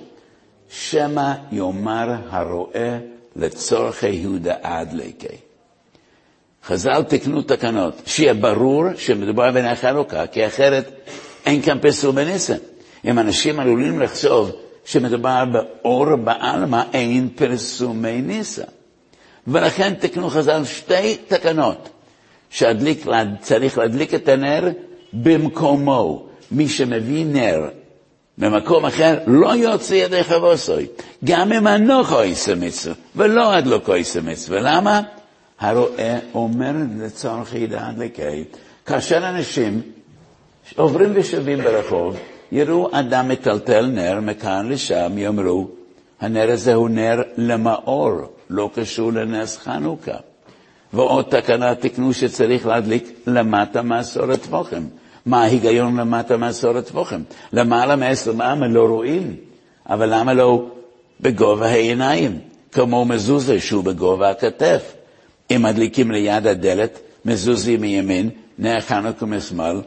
שמא 0.69 1.33
יאמר 1.51 2.15
הרועה 2.29 2.97
לצורכי 3.35 4.09
יהודה 4.09 4.55
עד 4.61 4.93
ליקי. 4.93 5.44
חז"ל 6.67 7.03
תקנו 7.03 7.41
תקנות, 7.41 8.01
שיהיה 8.05 8.33
ברור 8.33 8.83
שמדובר 8.97 9.51
בני 9.51 9.75
חנוכה, 9.75 10.27
כי 10.27 10.47
אחרת 10.47 10.91
אין 11.45 11.61
כאן 11.61 11.79
פרסום 11.79 12.15
בניסן. 12.15 12.57
אם 13.05 13.19
אנשים 13.19 13.59
עלולים 13.59 13.99
לחשוב 14.01 14.51
שמדובר 14.85 15.43
באור 15.45 16.15
בעלמא, 16.15 16.83
אין 16.93 17.29
פרסומי 17.35 18.21
ניסה. 18.21 18.63
ולכן 19.47 19.93
תקנו 19.93 20.29
חז"ל 20.29 20.65
שתי 20.65 21.17
תקנות, 21.27 21.89
שצריך 22.49 23.77
להדליק 23.77 24.13
את 24.13 24.27
הנר 24.27 24.69
במקומו. 25.13 26.25
מי 26.51 26.69
שמביא 26.69 27.25
נר 27.25 27.59
במקום 28.37 28.85
אחר 28.85 29.17
לא 29.27 29.55
יוצא 29.55 29.93
ידי 29.93 30.23
חבוסוי, 30.23 30.87
גם 31.23 31.53
אם 31.53 31.67
אנוכו 31.67 32.17
מצווה, 32.57 32.95
ולא 33.15 33.55
עד 33.55 33.67
לא 33.67 33.79
כויסה 33.85 34.21
מצווה. 34.21 34.59
למה? 34.61 35.01
הרואה 35.59 36.19
אומר 36.33 36.71
לצורך 36.99 37.55
ידעת 37.55 37.97
לקי, 37.97 38.43
כאשר 38.85 39.29
אנשים 39.29 39.81
עוברים 40.75 41.11
ושבים 41.15 41.57
ברחוב, 41.61 42.17
יראו 42.51 42.89
אדם 42.91 43.27
מטלטל 43.27 43.85
נר 43.85 44.19
מכאן 44.21 44.69
לשם, 44.69 45.17
יאמרו, 45.17 45.67
הנר 46.21 46.51
הזה 46.51 46.73
הוא 46.73 46.89
נר 46.89 47.21
למאור, 47.37 48.11
לא 48.49 48.69
קשור 48.73 49.13
לנס 49.13 49.57
חנוכה. 49.57 50.17
ועוד 50.93 51.25
תקנה 51.25 51.75
תקנו 51.75 52.13
שצריך 52.13 52.65
להדליק 52.65 53.19
למטה 53.27 53.81
מעשור 53.81 54.35
טבוחם. 54.35 54.83
מה 55.25 55.43
ההיגיון 55.43 55.99
למטה 55.99 56.37
מעשור 56.37 56.81
טבוחם? 56.81 57.21
למעלה 57.53 57.95
מעשר 57.95 58.33
מעמה 58.33 58.67
לא 58.67 58.87
רואים, 58.87 59.35
אבל 59.89 60.13
למה 60.13 60.33
לא 60.33 60.65
בגובה 61.21 61.65
העיניים, 61.65 62.39
כמו 62.71 63.05
מזוזה 63.05 63.59
שהוא 63.59 63.83
בגובה 63.83 64.29
הכתף? 64.29 64.94
אם 65.51 65.61
מדליקים 65.63 66.11
ליד 66.11 66.47
הדלת, 66.47 66.99
מזוזי 67.25 67.77
מימין, 67.77 68.29
נר 68.59 68.79
חנוכה 68.81 69.25
משמאל, 69.25 69.81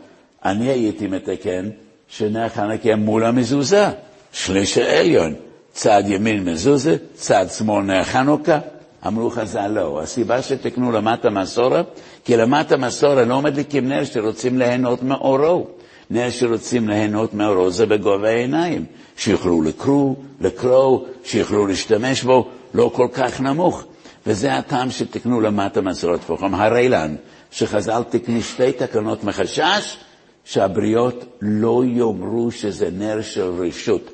אני 0.45 0.69
הייתי 0.69 1.07
מתקן 1.07 1.69
שנר 2.09 2.49
חנוכה 2.49 2.97
מול 2.97 3.25
המזוזה, 3.25 3.87
שליש 4.33 4.79
העליון, 4.79 5.35
צד 5.73 6.03
ימין 6.07 6.45
מזוזה, 6.45 6.97
צד 7.15 7.47
שמאל 7.59 7.83
נר 7.85 8.05
חנוכה. 8.05 8.59
אמרו 9.07 9.31
חז"ל 9.31 9.67
לא, 9.69 10.01
הסיבה 10.03 10.43
שתקנו 10.43 10.93
למטה 10.93 11.31
מסורה, 11.31 11.83
כי 12.25 12.37
למטה 12.37 12.77
מסורה 12.77 13.25
לא 13.25 13.43
מדליקים 13.43 13.89
נר 13.89 14.05
שרוצים 14.05 14.59
ליהנות 14.59 15.03
מאורו. 15.03 15.67
נר 16.11 16.31
שרוצים 16.31 16.89
ליהנות 16.89 17.35
מאורו 17.35 17.71
זה 17.71 17.87
בגובה 17.87 18.29
העיניים, 18.29 18.85
שיוכלו 19.17 19.63
לקרוא, 19.63 20.15
לקרוא, 20.41 21.01
שיוכלו 21.25 21.67
להשתמש 21.67 22.23
בו, 22.23 22.49
לא 22.75 22.91
כל 22.95 23.07
כך 23.13 23.41
נמוך. 23.41 23.85
וזה 24.29 24.55
הטעם 24.55 24.91
שתקנו 24.91 25.41
למטה 25.41 25.81
מסורת 25.81 26.21
פוחם. 26.21 26.55
הרי 26.55 26.89
לן, 26.89 27.17
שחז"ל 27.51 28.03
תקנו 28.11 28.43
שתי 28.43 28.73
תקנות 28.73 29.25
מחשש, 29.25 29.97
שהבריות 30.45 31.25
לא 31.43 31.83
יאמרו 31.85 32.51
שזה 32.51 32.91
נר 32.91 33.23
של 33.23 33.51
רשות. 33.59 34.11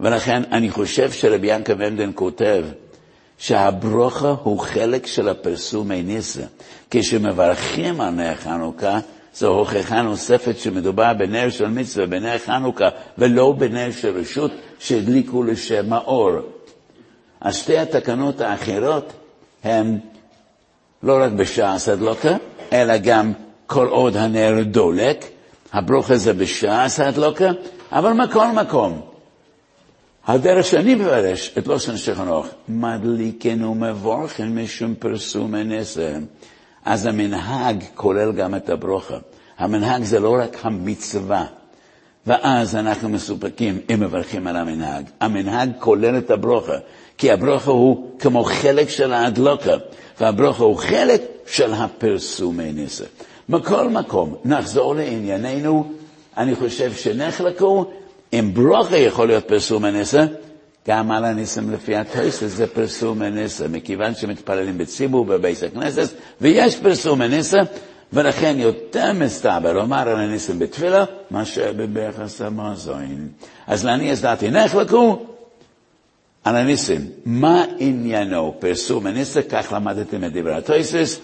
ולכן 0.00 0.42
אני 0.52 0.70
חושב 0.70 1.12
שרבי 1.12 1.46
ינקה 1.46 1.72
ומדן 1.78 2.10
כותב 2.14 2.64
שהברוכה 3.38 4.34
הוא 4.42 4.58
חלק 4.58 5.06
של 5.06 5.28
הפרסומי 5.28 6.02
ניסה. 6.02 6.44
כשמברכים 6.90 8.00
על 8.00 8.10
נר 8.10 8.34
חנוכה, 8.34 8.98
זו 9.34 9.48
הוכחה 9.48 10.02
נוספת 10.02 10.58
שמדובר 10.58 11.12
בנר 11.14 11.50
של 11.50 11.68
מצווה, 11.68 12.06
בנר 12.06 12.38
חנוכה, 12.38 12.88
ולא 13.18 13.52
בנר 13.58 13.90
של 13.90 14.18
רשות 14.18 14.50
שהדליקו 14.78 15.42
לשם 15.42 15.92
האור. 15.92 16.30
אז 17.40 17.56
שתי 17.56 17.78
התקנות 17.78 18.40
האחרות 18.40 19.12
הם 19.64 19.98
לא 21.02 21.22
רק 21.22 21.32
בשעה 21.32 21.78
סדלוקה, 21.78 22.36
אלא 22.72 22.96
גם 22.96 23.32
כל 23.66 23.86
עוד 23.88 24.16
הנר 24.16 24.62
דולק, 24.62 25.24
הברוכה 25.72 26.16
זה 26.16 26.32
בשעה 26.32 26.88
סדלוקה, 26.88 27.50
אבל 27.92 28.12
מכל 28.12 28.46
מקום. 28.46 29.00
הדרך 30.26 30.66
שאני 30.66 30.94
מפרש 30.94 31.54
את 31.58 31.66
לושן 31.66 31.96
שכנוך, 31.96 32.46
מדליקן 32.68 33.64
ומבורכן 33.64 34.48
משום 34.48 34.94
פרסום 34.94 35.54
הנסה. 35.54 36.16
אז 36.84 37.06
המנהג 37.06 37.84
כולל 37.94 38.32
גם 38.32 38.54
את 38.54 38.70
הברוכה. 38.70 39.16
המנהג 39.58 40.02
זה 40.02 40.20
לא 40.20 40.36
רק 40.40 40.56
המצווה, 40.62 41.44
ואז 42.26 42.76
אנחנו 42.76 43.08
מסופקים 43.08 43.78
אם 43.94 44.00
מברכים 44.00 44.46
על 44.46 44.56
המנהג. 44.56 45.04
המנהג 45.20 45.70
כולל 45.78 46.18
את 46.18 46.30
הברוכה, 46.30 46.76
כי 47.22 47.30
הברוכה 47.30 47.70
הוא 47.70 48.10
כמו 48.18 48.44
חלק 48.44 48.88
של 48.88 49.12
ההדלוקה, 49.12 49.74
והברוכה 50.20 50.64
הוא 50.64 50.76
חלק 50.76 51.22
של 51.46 51.72
הפרסומי 51.74 52.72
ניסה. 52.72 53.04
מכל 53.48 53.88
מקום, 53.88 54.34
נחזור 54.44 54.94
לענייננו, 54.94 55.92
אני 56.36 56.54
חושב 56.54 56.92
שנחלקו, 56.92 57.84
אם 58.32 58.50
ברוכה 58.54 58.96
יכול 58.96 59.26
להיות 59.26 59.48
פרסום 59.48 59.84
הניסה, 59.84 60.24
גם 60.88 61.10
על 61.10 61.24
הניסים 61.24 61.72
לפי 61.72 61.96
הטויסס 61.96 62.42
זה 62.42 62.66
פרסום 62.66 63.22
הניסה, 63.22 63.68
מכיוון 63.68 64.14
שמתפללים 64.14 64.78
בציבור 64.78 65.24
בבית 65.24 65.62
הכנסת, 65.62 66.08
ויש 66.40 66.76
פרסום 66.76 67.20
הניסה, 67.20 67.58
ולכן 68.12 68.54
יותר 68.58 69.12
מסתבר 69.12 69.72
לומר 69.72 70.08
על 70.08 70.16
הניסים 70.20 70.58
בתפילה, 70.58 71.04
מאשר 71.30 71.72
בברכס 71.76 72.40
המזון. 72.40 73.28
אז 73.66 73.84
לעני 73.84 74.14
דעתי 74.22 74.50
נחלקו 74.50 75.31
על 76.44 76.56
הניסים. 76.56 77.10
מה 77.24 77.64
עניינו 77.78 78.54
פרסום 78.58 79.06
הניסה, 79.06 79.42
כך 79.42 79.72
למדתם 79.72 80.20
מדברי 80.20 80.54
הטויסס, 80.54 81.18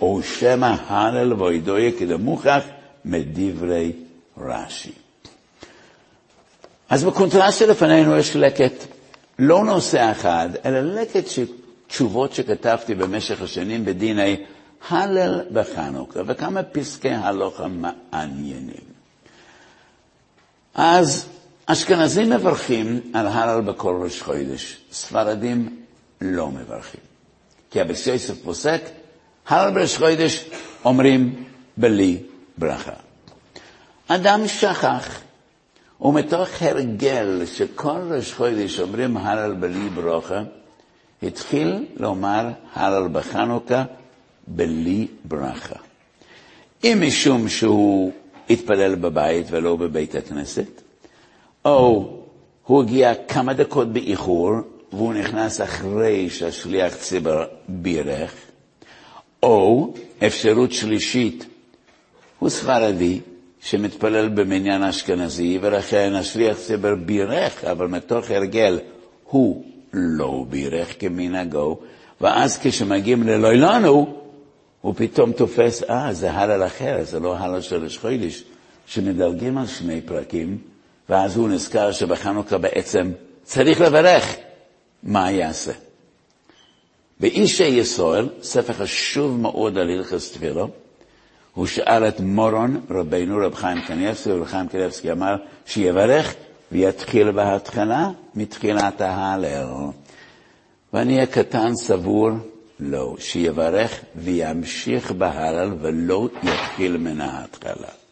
או 0.00 0.22
שמא 0.22 0.74
הלל 0.88 1.32
ואידויה 1.42 1.90
כדמוכח 1.98 2.62
מדברי 3.04 3.92
רש"י. 4.38 4.92
אז 6.88 7.04
בקונטרסט 7.04 7.58
שלפנינו 7.58 8.16
יש 8.16 8.36
לקט, 8.36 8.84
לא 9.38 9.64
נושא 9.64 10.10
אחד, 10.10 10.48
אלא 10.64 10.80
לקט 10.80 11.26
של 11.28 11.44
תשובות 11.86 12.32
שכתבתי 12.32 12.94
במשך 12.94 13.42
השנים 13.42 13.84
בדיני 13.84 14.36
הלל 14.88 15.40
וחנוכה, 15.54 16.20
וכמה 16.26 16.62
פסקי 16.62 17.10
הלוכה 17.10 17.66
מעניינים. 17.68 18.84
אז 20.74 21.26
אשכנזים 21.66 22.30
מברכים 22.30 23.00
על 23.12 23.26
הלל 23.26 23.60
בכל 23.60 24.00
ראש 24.04 24.22
חודש, 24.22 24.80
ספרדים 24.92 25.82
לא 26.20 26.50
מברכים. 26.50 27.00
כי 27.70 27.82
אביס 27.82 28.06
יוסף 28.06 28.42
פוסק, 28.42 28.82
הלל 29.48 29.70
בראש 29.74 29.96
חודש 29.96 30.44
אומרים 30.84 31.44
בלי 31.76 32.18
ברכה. 32.58 32.92
אדם 34.08 34.48
שכח, 34.48 35.20
ומתוך 36.00 36.48
הרגל 36.60 37.42
שכל 37.46 38.00
ראש 38.10 38.32
חודש 38.32 38.80
אומרים 38.80 39.16
הלל 39.16 39.54
בלי 39.54 39.88
ברכה, 39.88 40.42
התחיל 41.22 41.86
לומר 41.96 42.48
הלל 42.74 43.08
בחנוכה 43.12 43.84
בלי 44.46 45.06
ברכה. 45.24 45.76
אם 46.84 47.02
משום 47.06 47.48
שהוא 47.48 48.12
התפלל 48.50 48.94
בבית 48.94 49.46
ולא 49.50 49.76
בבית 49.76 50.14
הכנסת, 50.14 50.83
או 51.64 52.10
הוא 52.66 52.82
הגיע 52.82 53.12
כמה 53.28 53.52
דקות 53.52 53.92
באיחור 53.92 54.50
והוא 54.92 55.14
נכנס 55.14 55.60
אחרי 55.60 56.30
שהשליח 56.30 56.94
ציבר 56.94 57.44
בירך, 57.68 58.34
או 59.42 59.94
אפשרות 60.26 60.72
שלישית, 60.72 61.46
הוא 62.38 62.48
ספרדי 62.48 63.20
שמתפלל 63.60 64.28
במניין 64.28 64.82
אשכנזי, 64.82 65.58
ולכן 65.62 66.12
השליח 66.14 66.58
ציבר 66.58 66.94
בירך, 66.94 67.64
אבל 67.64 67.86
מתוך 67.86 68.30
הרגל 68.30 68.78
הוא 69.24 69.64
לא 69.92 70.44
בירך 70.48 71.00
כמנהגו, 71.00 71.78
ואז 72.20 72.58
כשמגיעים 72.62 73.22
ללילנו, 73.22 74.14
הוא 74.80 74.94
פתאום 74.96 75.32
תופס, 75.32 75.82
אה, 75.82 76.12
זה 76.12 76.30
הלל 76.32 76.66
אחר, 76.66 76.98
זה 77.02 77.20
לא 77.20 77.36
הלל 77.36 77.60
של 77.60 77.86
חודש, 78.00 78.44
שמדלגים 78.86 79.58
על 79.58 79.66
שני 79.66 80.00
פרקים, 80.00 80.58
ואז 81.08 81.36
הוא 81.36 81.48
נזכר 81.48 81.92
שבחנוכה 81.92 82.58
בעצם 82.58 83.12
צריך 83.42 83.80
לברך. 83.80 84.36
מה 85.02 85.30
יעשה? 85.30 85.72
באישי 87.20 87.64
ישראל, 87.64 88.28
ספר 88.42 88.72
חשוב 88.72 89.40
מאוד 89.40 89.78
על 89.78 89.90
הלכס 89.90 90.32
תפילו, 90.32 90.68
הוא 91.54 91.66
שאל 91.66 92.08
את 92.08 92.20
מורון, 92.20 92.80
רבינו 92.90 93.36
רב 93.46 93.54
חיים 93.54 93.80
קניאבסקי, 93.80 94.32
ורב 94.32 94.44
חיים 94.44 94.68
קניאבסקי 94.68 95.12
אמר 95.12 95.34
שיברך 95.66 96.34
ויתחיל 96.72 97.30
בהתחלה 97.30 98.10
מתחילת 98.34 99.00
ההלל. 99.00 99.66
ואני 100.92 101.22
הקטן 101.22 101.74
סבור 101.74 102.30
לא, 102.80 103.14
שיברך 103.18 104.00
וימשיך 104.16 105.10
בהלל 105.10 105.72
ולא 105.80 106.28
יתחיל 106.42 106.96
מן 106.96 107.20
ההתחלה. 107.20 108.03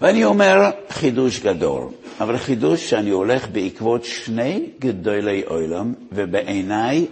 ואני 0.00 0.24
אומר 0.24 0.70
חידוש 0.90 1.40
גדול, 1.40 1.82
אבל 2.20 2.38
חידוש 2.38 2.90
שאני 2.90 3.10
הולך 3.10 3.48
בעקבות 3.52 4.04
שני 4.04 4.66
גדולי 4.78 5.42
עולם, 5.46 5.94
ובעיניי 6.12 7.06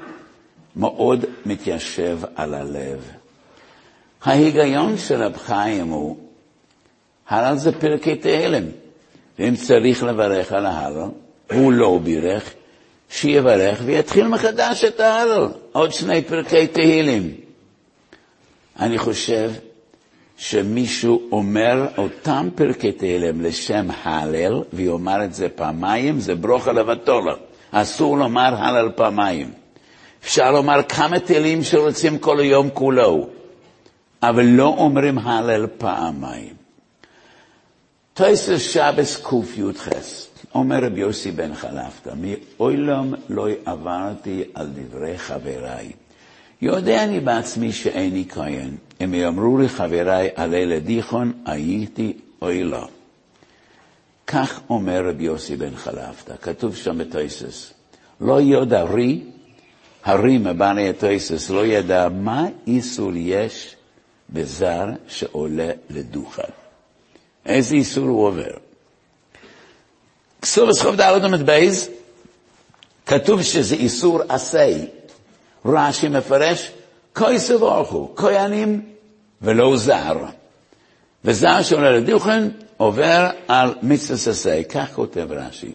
מאוד 0.77 1.24
מתיישב 1.46 2.18
על 2.35 2.55
הלב. 2.55 3.11
ההיגיון 4.22 4.98
של 4.98 5.22
רב 5.22 5.37
חיים 5.37 5.88
הוא, 5.88 6.16
הלל 7.29 7.57
זה 7.57 7.72
פרקי 7.72 8.16
תהלם, 8.16 8.64
ואם 9.38 9.57
צריך 9.57 10.03
לברך 10.03 10.53
על 10.53 10.66
ההלל, 10.66 11.09
הוא 11.53 11.72
לא 11.72 12.01
בירך, 12.03 12.55
שיברך 13.11 13.79
ויתחיל 13.85 14.29
מחדש 14.29 14.85
את 14.85 15.01
ההלל, 15.01 15.46
עוד 15.72 15.92
שני 15.92 16.22
פרקי 16.22 16.66
תהילים. 16.66 17.35
אני 18.81 18.98
חושב 18.98 19.51
שמישהו 20.38 21.22
אומר 21.33 21.87
אותם 21.98 22.48
פרקי 22.55 22.92
תהילים 22.92 23.40
לשם 23.40 23.87
הלל, 24.03 24.62
ויאמר 24.72 25.24
את 25.24 25.35
זה 25.35 25.48
פעמיים, 25.48 26.20
זה 26.20 26.35
ברוכה 26.35 26.72
לבטולה. 26.72 27.35
אסור 27.70 28.18
לומר 28.18 28.55
הלל 28.55 28.90
פעמיים. 28.94 29.51
אפשר 30.22 30.51
לומר 30.51 30.81
כמה 30.88 31.20
תהילים 31.20 31.62
שרוצים 31.62 32.18
כל 32.18 32.40
היום 32.40 32.70
כולו, 32.70 33.29
אבל 34.22 34.44
לא 34.44 34.74
אומרים 34.79 35.18
הלל 35.18 35.66
פעמיים. 35.79 36.55
טייסס 38.14 38.61
שבס 38.61 39.16
קי"ח 39.16 39.88
אומר 40.55 40.85
רבי 40.85 41.01
יוסי 41.01 41.31
בן 41.31 41.55
חלפתא, 41.55 42.11
מעולם 42.59 43.14
לא 43.29 43.46
עברתי 43.64 44.44
על 44.55 44.68
דברי 44.74 45.18
חבריי. 45.18 45.92
יודע 46.62 47.05
אני 47.05 47.21
בעצמי 47.21 47.73
שאיני 47.73 48.25
כהן. 48.29 48.77
אם 49.05 49.14
יאמרו 49.14 49.59
לי 49.59 49.68
חבריי 49.68 50.29
עלי 50.35 50.66
לדיכון, 50.66 51.33
הייתי 51.47 52.12
אוי 52.42 52.64
לא. 52.64 52.88
כך 54.27 54.61
אומר 54.71 55.09
רבי 55.09 55.25
יוסי 55.25 55.57
בן 55.57 55.77
חלפתא, 55.77 56.35
כתוב 56.42 56.77
שם 56.77 56.99
בתויסס. 56.99 57.73
לא 58.21 58.40
ידע 58.40 58.83
רי, 58.83 59.21
הרי 60.05 60.38
מבעלי 60.38 60.88
התויסס, 60.88 61.51
לא 61.51 61.66
ידע 61.66 62.09
מה 62.09 62.47
איסור 62.66 63.11
יש 63.14 63.77
בזר 64.31 64.87
שעולה 65.09 65.71
לדוכן. 65.90 66.42
איזה 67.47 67.75
איסור 67.75 68.09
הוא 68.09 68.27
עובר? 68.27 68.51
כסוב 70.42 70.73
סחוב 70.73 70.97
ד' 70.97 71.25
עמד 71.25 71.51
כתוב 73.07 73.42
שזה 73.42 73.75
איסור 73.75 74.21
עשה. 74.29 74.98
רש"י 75.64 76.09
מפרש, 76.09 76.71
כוי 77.16 77.38
סבורכו, 77.38 78.12
כהנים 78.16 78.83
ולא 79.42 79.77
זר. 79.77 80.16
וזר 81.25 81.62
שעולה 81.62 81.90
לדוכן 81.90 82.49
עובר 82.77 83.31
על 83.49 83.75
מצווה 83.83 84.33
עשה, 84.33 84.62
כך 84.64 84.92
כותב 84.94 85.27
רש"י. 85.31 85.73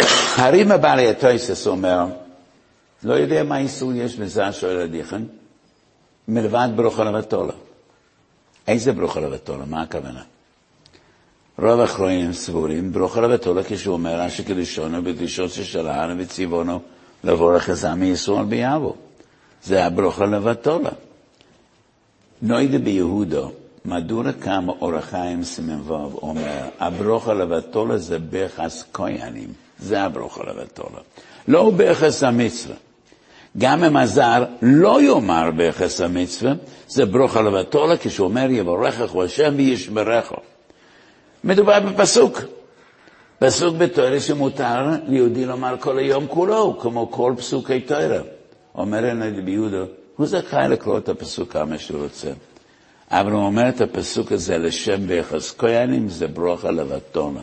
הרים 0.36 0.72
הבעלי 0.72 1.08
התויסס 1.08 1.66
אומר, 1.66 2.04
לא 3.02 3.14
יודע 3.14 3.42
מה 3.42 3.58
איסור 3.58 3.92
יש 3.92 4.16
בזר 4.16 4.50
שעולה 4.50 4.84
לדוכן, 4.84 5.22
מלבד 6.28 6.68
ברוכה 6.76 7.04
לבטולה. 7.04 7.52
איזה 8.68 8.92
ברוכה 8.92 9.20
לבטולה? 9.20 9.64
מה 9.64 9.82
הכוונה? 9.82 10.22
רוב 11.58 11.80
האחרונים 11.80 12.32
סבורים, 12.32 12.92
ברוכה 12.92 13.20
לבטולה 13.20 13.62
כשהוא 13.68 13.94
אומר 13.94 14.20
רש"י 14.20 14.44
כלשונו 14.44 15.02
בקדישות 15.02 15.50
ששלחנו 15.50 16.14
וציוונו 16.18 16.80
לבוא 17.24 17.54
לחסם 17.54 18.00
מייסור 18.00 18.38
על 18.38 18.44
ביאבו. 18.44 18.94
זה 19.64 19.84
הברוכה 19.84 20.26
לבטולה. 20.26 20.90
נוידה 22.42 22.78
ביהודו, 22.78 23.50
מדוע 23.84 24.32
כמה 24.32 24.72
אור 24.80 24.94
החיים 24.94 25.44
סמ"ו 25.44 25.94
אומר, 26.22 26.60
הברוכה 26.80 27.34
לבטולה 27.34 27.98
זה 27.98 28.18
ביחס 28.18 28.84
כהנים, 28.92 29.52
זה 29.78 30.02
הברוכה 30.02 30.42
לבטולה. 30.42 30.98
לא 31.48 31.70
ביחס 31.76 32.22
המצווה. 32.22 32.76
גם 33.58 33.84
אם 33.84 33.96
הזר 33.96 34.44
לא 34.62 35.02
יאמר 35.02 35.50
ביחס 35.50 36.00
המצווה, 36.00 36.52
זה 36.88 37.06
ברוכה 37.06 37.42
לבטולה, 37.42 37.96
כשהוא 37.96 38.24
אומר 38.24 38.46
יבורכך 38.50 39.16
השם 39.16 39.54
וישברכו. 39.56 40.36
מדובר 41.44 41.80
בפסוק. 41.80 42.40
פסוק 43.38 43.76
בתורה 43.76 44.20
שמותר 44.20 44.90
ליהודי 45.06 45.46
לומר 45.46 45.76
כל 45.80 45.98
היום 45.98 46.26
כולו, 46.26 46.78
כמו 46.80 47.10
כל 47.10 47.34
פסוקי 47.36 47.80
תורה. 47.80 48.20
אומר 48.74 49.10
אליי 49.10 49.30
ביהודה, 49.30 49.84
הוא 50.16 50.26
זכאי 50.26 50.68
לקרוא 50.68 50.98
את 50.98 51.08
הפסוק 51.08 51.52
כמה 51.52 51.78
שהוא 51.78 52.02
רוצה. 52.02 52.30
אבל 53.10 53.32
הוא 53.32 53.42
אומר 53.42 53.68
את 53.68 53.80
הפסוק 53.80 54.32
הזה 54.32 54.58
לשם 54.58 55.00
כהנים, 55.58 56.08
זה 56.08 56.26
ברוכה 56.26 56.70
לבטונה. 56.70 57.40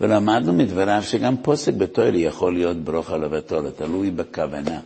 ולמדנו 0.00 0.52
מדבריו 0.52 1.02
שגם 1.02 1.36
פוסק 1.36 1.72
בתוירה 1.72 2.18
יכול 2.18 2.52
להיות 2.54 2.76
ברוכה 2.76 3.16
לבטולה, 3.16 3.70
תלוי 3.70 4.10
בכוונה. 4.10 4.80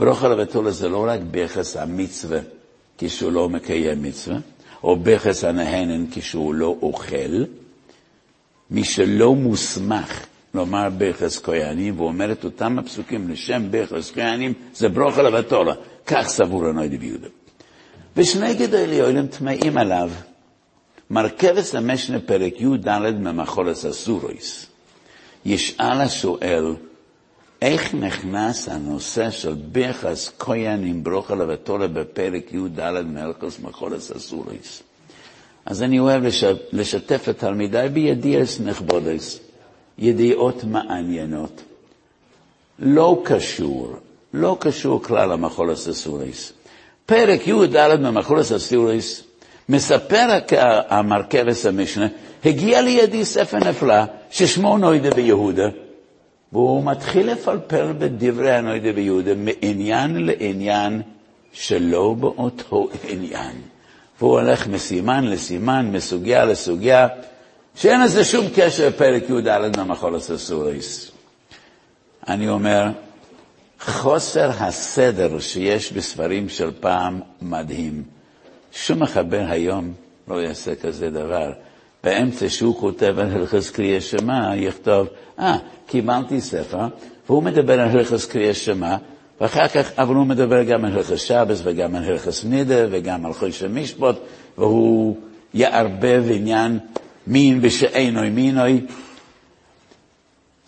ברוכה 0.00 0.28
לבטולה 0.28 0.70
זה 0.70 0.88
לא 0.88 1.06
רק 1.08 1.20
ביחס 1.30 1.76
המצווה 1.76 2.38
כשהוא 2.98 3.32
לא 3.32 3.48
מקיים 3.48 4.02
מצווה, 4.02 4.36
או 4.82 4.96
ביחס 4.96 5.44
הנהנן 5.44 6.04
כשהוא 6.10 6.54
לא 6.54 6.76
אוכל. 6.82 7.44
מי 8.70 8.84
שלא 8.84 9.34
מוסמך 9.34 10.26
לומר 10.54 10.88
ביחס 10.90 11.38
כהנים, 11.38 12.00
ואומר 12.00 12.32
את 12.32 12.44
אותם 12.44 12.78
הפסוקים 12.78 13.28
לשם 13.28 13.62
ביחס 13.70 14.10
כהנים, 14.10 14.52
זה 14.74 14.88
ברוכה 14.88 15.22
לבטולה. 15.22 15.74
כך 16.06 16.28
סבור 16.28 16.66
הנוידי 16.66 16.98
ביהודה. 16.98 17.28
ושני 18.16 18.54
גדולי 18.54 19.02
אוילם 19.02 19.26
טמאים 19.26 19.78
עליו. 19.78 20.10
מרכבס 21.10 21.74
המשנה 21.74 22.20
פרק 22.20 22.60
י"ד 22.60 22.88
ממחולס 23.10 23.86
אסורויס. 23.86 24.66
ישאל 25.44 26.00
השואל, 26.00 26.74
איך 27.62 27.94
נכנס 27.94 28.68
הנושא 28.68 29.30
של 29.30 29.54
ביחס 29.54 30.32
כהן 30.38 30.84
עם 30.84 31.04
ברוכה 31.04 31.34
לבטולה 31.34 31.88
בפרק 31.88 32.52
י"ד 32.52 32.80
מאלכוס 33.06 33.58
מחולס 33.60 34.12
אסורויס? 34.12 34.82
אז 35.66 35.82
אני 35.82 35.98
אוהב 35.98 36.22
לשתף 36.72 37.28
את 37.28 37.38
תלמידיי 37.38 37.88
בידיעס 37.88 38.60
נכבודס, 38.60 39.38
ידיעות 39.98 40.64
מעניינות. 40.64 41.62
לא 42.78 43.22
קשור, 43.24 43.92
לא 44.34 44.56
קשור 44.60 45.02
כלל 45.02 45.32
למחולס 45.32 45.88
אסוריס. 45.88 46.52
פרק 47.06 47.48
י"ד 47.48 47.76
במחולס 48.02 48.52
אסוריס 48.52 49.22
מספר 49.68 50.26
המרכבס 50.88 51.66
המשנה, 51.66 52.06
הגיע 52.44 52.80
לידי 52.82 53.24
ספר 53.24 53.58
נפלא 53.58 54.02
ששמו 54.30 54.78
נוידה 54.78 55.10
ביהודה, 55.10 55.68
והוא 56.52 56.84
מתחיל 56.84 57.32
לפלפל 57.32 57.92
בדברי 57.98 58.52
הנוידה 58.52 58.92
ביהודה 58.92 59.30
מעניין 59.34 60.16
לעניין 60.26 61.02
שלא 61.52 62.14
באותו 62.20 62.88
עניין. 63.08 63.75
והוא 64.20 64.40
הולך 64.40 64.66
מסימן 64.66 65.24
לסימן, 65.24 65.90
מסוגיה 65.92 66.44
לסוגיה, 66.44 67.08
שאין 67.74 68.02
לזה 68.02 68.24
שום 68.24 68.46
קשר 68.54 68.88
לפרק 68.88 69.22
י"ד 69.30 69.76
במחולס 69.78 70.30
אסוריס. 70.30 71.10
אני 72.28 72.48
אומר, 72.48 72.86
חוסר 73.80 74.50
הסדר 74.60 75.38
שיש 75.38 75.92
בספרים 75.92 76.48
של 76.48 76.70
פעם 76.80 77.20
מדהים. 77.42 78.02
שום 78.72 79.02
מחבר 79.02 79.44
היום 79.48 79.92
לא 80.28 80.42
יעשה 80.42 80.74
כזה 80.74 81.10
דבר. 81.10 81.52
באמצע 82.04 82.48
שהוא 82.48 82.80
כותב 82.80 83.14
על 83.18 83.30
הלכס 83.30 83.70
קריאה 83.70 84.00
שמע, 84.00 84.56
יכתוב, 84.56 85.08
אה, 85.38 85.54
ah, 85.54 85.58
קיבלתי 85.86 86.40
ספר, 86.40 86.86
והוא 87.28 87.42
מדבר 87.42 87.80
על 87.80 87.88
הלכס 87.88 88.26
קריאה 88.26 88.54
שמע, 88.54 88.96
ואחר 89.40 89.68
כך, 89.68 89.90
אבל 89.98 90.14
הוא 90.14 90.26
מדבר 90.26 90.62
גם 90.62 90.84
על 90.84 90.92
הלכס 90.96 91.20
שבס 91.20 91.60
וגם 91.64 91.94
על 91.94 92.04
הלכס 92.04 92.44
נידה 92.44 92.86
וגם 92.90 93.26
על 93.26 93.32
חוש 93.32 93.62
משפוט, 93.62 94.16
והוא 94.58 95.16
יערבב 95.54 96.24
עניין 96.30 96.78
מין 97.26 97.58
ושאינוי 97.62 98.30
מינוי. 98.30 98.80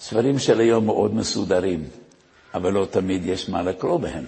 ספרים 0.00 0.38
של 0.38 0.60
היום 0.60 0.86
מאוד 0.86 1.14
מסודרים. 1.14 1.84
אבל 2.54 2.72
לא 2.72 2.86
תמיד 2.90 3.26
יש 3.26 3.48
מה 3.48 3.62
לקרוא 3.62 4.00
בהם. 4.00 4.24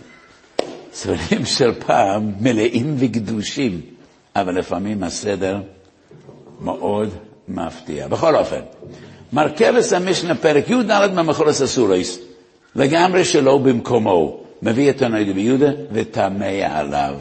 ספרים 0.93 1.47
של 1.47 1.75
פעם 1.87 2.33
מלאים 2.41 2.97
וקדושים, 2.99 3.81
אבל 4.37 4.59
לפעמים 4.59 5.03
הסדר 5.03 5.61
מאוד 6.61 7.09
מפתיע. 7.49 8.09
בכל 8.09 8.37
אופן, 8.37 8.61
מרכבס 9.33 9.93
המשנה 9.93 10.35
פרק 10.35 10.71
י"ד 10.71 10.91
במחולס 11.15 11.63
אסוריס, 11.63 12.19
לגמרי 12.77 13.25
שלא 13.25 13.59
במקומו, 13.59 14.41
מביא 14.63 14.91
את 14.91 15.03
הנוידי 15.03 15.33
ביהודה 15.33 15.71
ותמה 15.93 16.79
עליו. 16.79 17.15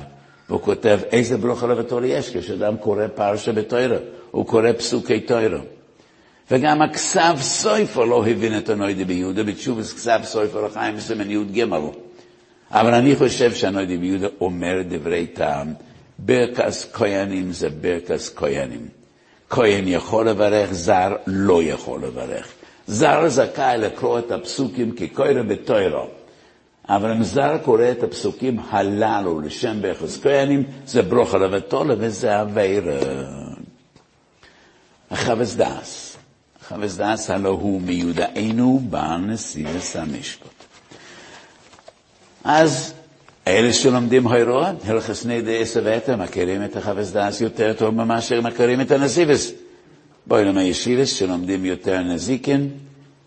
והוא 0.49 0.62
כותב 0.62 0.99
איזה 1.12 1.38
ברוכה 1.38 1.67
לבטול 1.67 2.05
יש 2.05 2.38
כשאדם 2.38 2.77
קורא 2.77 3.07
פרשה 3.15 3.51
בתוירה, 3.51 3.97
הוא 4.31 4.45
קורא 4.45 4.71
פסוקי 4.77 5.19
תוירה. 5.19 5.59
וגם 6.51 6.81
הכסב 6.81 7.35
סויפר 7.41 8.03
לא 8.05 8.27
הבין 8.27 8.57
את 8.57 8.69
הנוידי 8.69 9.05
ביהודה, 9.05 9.43
בתשובס 9.43 9.93
כסב 9.93 10.19
סויפר 10.23 10.65
לחיים 10.65 10.95
בסימן 10.95 11.31
י"ג. 11.31 11.65
אבל 12.71 12.93
אני 12.93 13.15
חושב 13.15 13.53
שהנוידי 13.53 13.97
ביהודה 13.97 14.27
אומר 14.41 14.81
דברי 14.89 15.27
טעם, 15.27 15.73
ברכס 16.19 16.88
כהנים 16.93 17.51
זה 17.51 17.69
ברכס 17.69 18.33
כהנים. 18.35 18.88
כהן 19.49 19.88
יכול 19.88 20.29
לברך, 20.29 20.73
זר 20.73 21.15
לא 21.27 21.63
יכול 21.63 21.99
לברך. 22.03 22.47
זר 22.89 23.30
זכאי 23.30 23.78
לקרוא 23.78 24.19
את 24.19 24.32
הפסוקים 24.32 24.91
כקורא 24.91 25.41
בתוירו. 25.47 26.08
אבל 26.89 27.12
אם 27.12 27.23
זר 27.23 27.58
קורא 27.58 27.91
את 27.91 28.04
הפסוקים 28.04 28.60
הללו 28.69 29.39
לשם 29.41 29.82
ברכס 29.82 30.19
כהנים, 30.21 30.63
זה 30.86 31.02
ברוכה 31.02 31.38
לבטולה 31.38 31.93
וזה 31.97 32.41
אביירה. 32.41 32.97
החוות 35.12 35.55
דעס. 35.55 36.17
חוות 36.67 36.95
דעס 36.97 37.29
הלא 37.30 37.49
הוא 37.49 37.82
מיודענו 37.82 38.82
בעל 38.89 39.17
נסיבס 39.21 39.95
המשפט. 39.95 40.47
אז 42.43 42.93
אלה 43.47 43.73
שלומדים 43.73 44.28
הוירואה, 44.28 44.71
הלכס 44.86 45.25
נידה 45.25 45.51
איסור 45.51 45.81
והיתר, 45.83 46.15
מכירים 46.15 46.63
את 46.65 46.75
החוות 46.75 47.12
דעס 47.12 47.41
יותר 47.41 47.73
טוב 47.78 47.93
ממה 47.95 48.21
שמכירים 48.21 48.82
את 48.82 48.91
הנסיבס. 48.91 49.52
בואי 50.29 50.43
נאמר 50.45 50.61
ישיבס 50.61 51.13
שלומדים 51.13 51.65
יותר 51.65 52.01
נזיקין, 52.01 52.69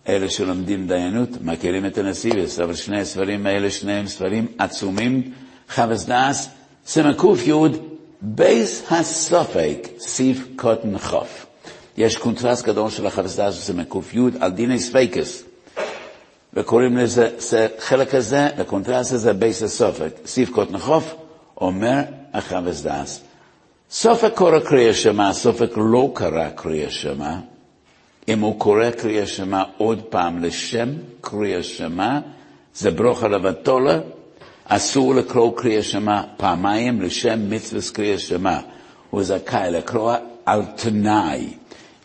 אלה 0.09 0.29
שלומדים 0.29 0.87
דיינות 0.87 1.29
מכירים 1.41 1.85
את 1.85 1.97
הנסיבס, 1.97 2.59
אבל 2.59 2.75
שני 2.75 2.99
הספרים 3.01 3.45
האלה, 3.45 3.71
שניהם 3.71 4.07
ספרים 4.07 4.47
עצומים, 4.57 5.31
חוות 5.69 6.05
דעס, 6.05 6.49
סימן 6.85 7.20
קוף 7.20 7.47
יוד, 7.47 7.77
בייס 8.21 8.83
הסופק, 8.91 9.87
סעיף 9.99 10.47
קוטן 10.55 10.97
חוף. 10.97 11.45
יש 11.97 12.17
קונטרס 12.17 12.65
גדול 12.65 12.89
של 12.89 13.07
החוות 13.07 13.51
דעס 13.51 13.73
מקיף 13.73 14.19
על 14.39 14.51
דיני 14.51 14.79
ספייקס. 14.79 15.43
וקוראים 16.53 16.97
לזה, 16.97 17.29
חלק 17.79 18.15
הזה, 18.15 18.47
לקונטרס 18.57 19.13
הזה, 19.13 19.33
בייס 19.33 19.63
הסופק. 19.63 20.11
סעיף 20.25 20.49
קוטן 20.49 20.87
חוף 20.87 21.15
אומר 21.61 22.01
החוות 22.33 22.81
דעס. 22.81 23.21
סופק 23.95 24.33
קורא 24.35 24.59
קריאה 24.59 24.93
שמע, 24.93 25.33
סופק 25.33 25.71
לא 25.77 26.11
קרא 26.13 26.49
קריאה 26.49 26.91
שמע. 26.91 27.35
אם 28.27 28.39
הוא 28.39 28.59
קורא 28.59 28.89
קריאה 28.89 29.27
שמע 29.27 29.63
עוד 29.77 30.01
פעם 30.01 30.43
לשם 30.43 30.89
קריאה 31.21 31.63
שמע, 31.63 32.19
זה 32.75 32.91
ברוכה 32.91 33.27
לבטולה. 33.27 33.99
אסור 34.65 35.15
לקרוא 35.15 35.57
קריאה 35.57 35.83
שמע 35.83 36.21
פעמיים 36.37 37.01
לשם 37.01 37.49
מצווה 37.49 37.81
קריאה 37.93 38.17
שמע. 38.17 38.57
הוא 39.09 39.23
זכאי 39.23 39.71
לקרוא 39.71 40.13
על 40.45 40.61
תנאי. 40.75 41.47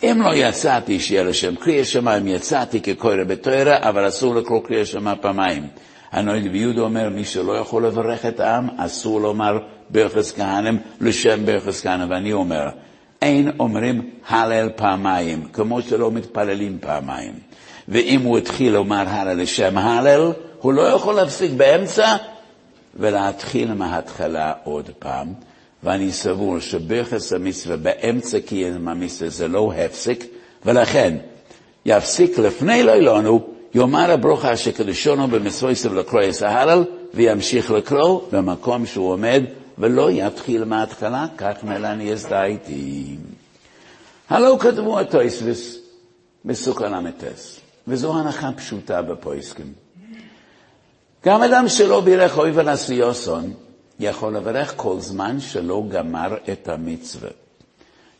אם 0.03 0.23
לא 0.23 0.35
יצאתי 0.35 1.01
שיהיה 1.01 1.23
לשם 1.23 1.57
קריאה 1.57 1.85
שמע, 1.85 2.19
אם 2.19 2.27
יצאתי 2.27 2.81
כקורא 2.81 3.25
בתוירה, 3.27 3.89
אבל 3.89 4.09
אסור 4.09 4.35
לקרוא 4.35 4.63
קריאה 4.65 4.85
שמע 4.85 5.15
פעמיים. 5.21 5.67
הנויד 6.13 6.53
ביהודה 6.53 6.81
אומר, 6.81 7.09
מי 7.09 7.25
שלא 7.25 7.53
יכול 7.53 7.87
לברך 7.87 8.27
את 8.27 8.41
העם, 8.41 8.69
אסור 8.79 9.21
לומר 9.21 9.59
ברכס 9.91 10.33
כהנם 10.33 10.77
לשם 11.01 11.47
ברכס 11.47 11.83
כהנם. 11.83 12.11
ואני 12.11 12.33
אומר, 12.33 12.69
אין 13.23 13.51
אומרים 13.61 14.11
הלל 14.29 14.71
פעמיים, 14.77 15.43
כמו 15.53 15.83
שלא 15.83 16.11
מתפללים 16.11 16.79
פעמיים. 16.81 17.33
ואם 17.89 18.21
הוא 18.23 18.39
התחיל 18.39 18.73
לומר 18.73 19.05
הלל 19.09 19.43
לשם 19.43 19.79
הלל, 19.79 20.33
הוא 20.61 20.73
לא 20.73 20.83
יכול 20.83 21.15
להפסיק 21.15 21.51
באמצע 21.57 22.17
ולהתחיל 22.97 23.75
מההתחלה 23.75 24.53
עוד 24.65 24.91
פעם. 24.99 25.33
ואני 25.85 26.13
סבור 26.13 26.59
שברכס 26.59 27.33
המצווה 27.33 27.77
באמצע 27.77 28.41
קיום 28.41 28.89
המצווה 28.89 29.31
זה 29.31 29.49
לא 29.49 29.73
הפסיק, 29.73 30.25
ולכן 30.65 31.17
יפסיק 31.87 32.39
לפני 32.39 32.83
לילונו, 32.83 33.47
יאמר 33.75 34.11
הברוכה 34.11 34.57
שקדושונו 34.57 35.29
במסויסב 35.29 35.95
לקרוא 35.95 36.23
את 36.23 36.43
ההלל, 36.43 36.85
וימשיך 37.15 37.71
לקרוא 37.71 38.21
במקום 38.33 38.87
שהוא 38.87 39.13
עומד, 39.13 39.43
ולא 39.79 40.11
יתחיל 40.11 40.65
מההתחלה, 40.65 41.27
כך 41.39 41.65
מלני 41.65 42.13
הזדהיתי. 42.13 43.17
הלא 44.29 44.57
כתבו 44.61 44.99
הטויסוויס 44.99 45.79
בסוכה 46.45 46.89
ל"ס, 46.89 47.61
וזו 47.89 48.19
הנחה 48.19 48.51
פשוטה 48.57 49.03
בפויסקים. 49.03 49.73
גם 51.25 51.43
אדם 51.43 51.69
שלא 51.69 52.01
בירך 52.01 52.39
אוי 52.39 52.51
ונסיוסון, 52.55 53.53
יכול 54.01 54.37
לברך 54.37 54.73
כל 54.77 55.01
זמן 55.01 55.41
שלא 55.41 55.83
גמר 55.89 56.37
את 56.53 56.69
המצווה. 56.69 57.31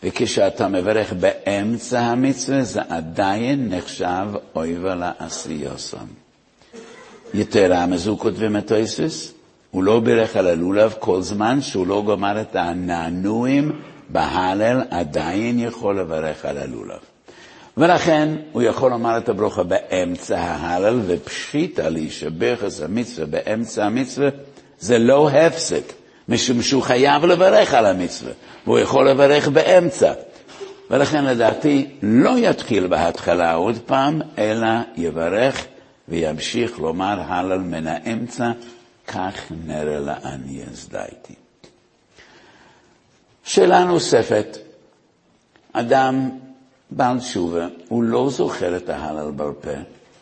וכשאתה 0.03 0.69
מברך 0.69 1.13
באמצע 1.13 2.01
המצווה, 2.01 2.63
זה 2.63 2.81
עדיין 2.89 3.75
נחשב 3.75 4.27
אויבר 4.55 4.95
לעשיוסם. 4.95 6.07
יתרה 7.35 7.87
מזו 7.87 8.17
כותבים 8.19 8.57
את 8.57 8.73
אויסוס, 8.73 9.33
הוא 9.71 9.85
לא 9.85 10.01
בירך 10.01 10.37
על 10.37 10.47
הלולב 10.47 10.95
כל 10.99 11.23
זמן 11.23 11.61
שהוא 11.61 11.87
לא 11.87 12.03
גומר 12.07 12.41
את 12.41 12.57
הנענועים 12.57 13.73
בהלל, 14.09 14.83
עדיין 14.91 15.59
יכול 15.59 16.01
לברך 16.01 16.45
על 16.45 16.59
הלולב. 16.59 16.99
ולכן 17.77 18.29
הוא 18.53 18.63
יכול 18.63 18.91
לומר 18.91 19.19
את 19.19 19.29
הברוכה 19.29 19.63
באמצע 19.63 20.39
ההלל, 20.41 21.01
ופשיטא 21.07 21.83
לי 21.83 22.11
שברכס 22.11 22.83
המצווה 22.83 23.27
באמצע 23.27 23.85
המצווה 23.85 24.29
זה 24.81 24.99
לא 24.99 25.31
הפסק, 25.31 25.93
משום 26.29 26.63
שהוא 26.63 26.83
חייב 26.83 27.25
לברך 27.25 27.75
על 27.75 27.87
המצווה, 27.87 28.33
והוא 28.67 28.79
יכול 28.79 29.09
לברך 29.11 29.49
באמצע. 29.49 30.13
ולכן 30.91 31.25
לדעתי 31.25 31.87
לא 32.03 32.39
יתחיל 32.39 32.87
בהתחלה 32.87 33.55
עוד 33.55 33.79
פעם, 33.87 34.21
אלא 34.39 34.69
יברך 34.97 35.65
וימשיך 36.09 36.79
לומר 36.79 37.21
הלל 37.27 37.59
מן 37.59 37.87
האמצע, 37.87 38.51
כך 39.09 39.53
נראה 39.67 39.99
לעני 39.99 40.63
הזדייתי. 40.71 41.35
שאלה 43.45 43.85
נוספת, 43.85 44.59
אדם 45.73 46.31
בעל 46.91 47.19
תשובה, 47.19 47.67
הוא 47.89 48.03
לא 48.03 48.31
זוכר 48.31 48.77
את 48.77 48.89
ההלל 48.89 49.31
בעל 49.31 49.53
פה, 49.61 49.71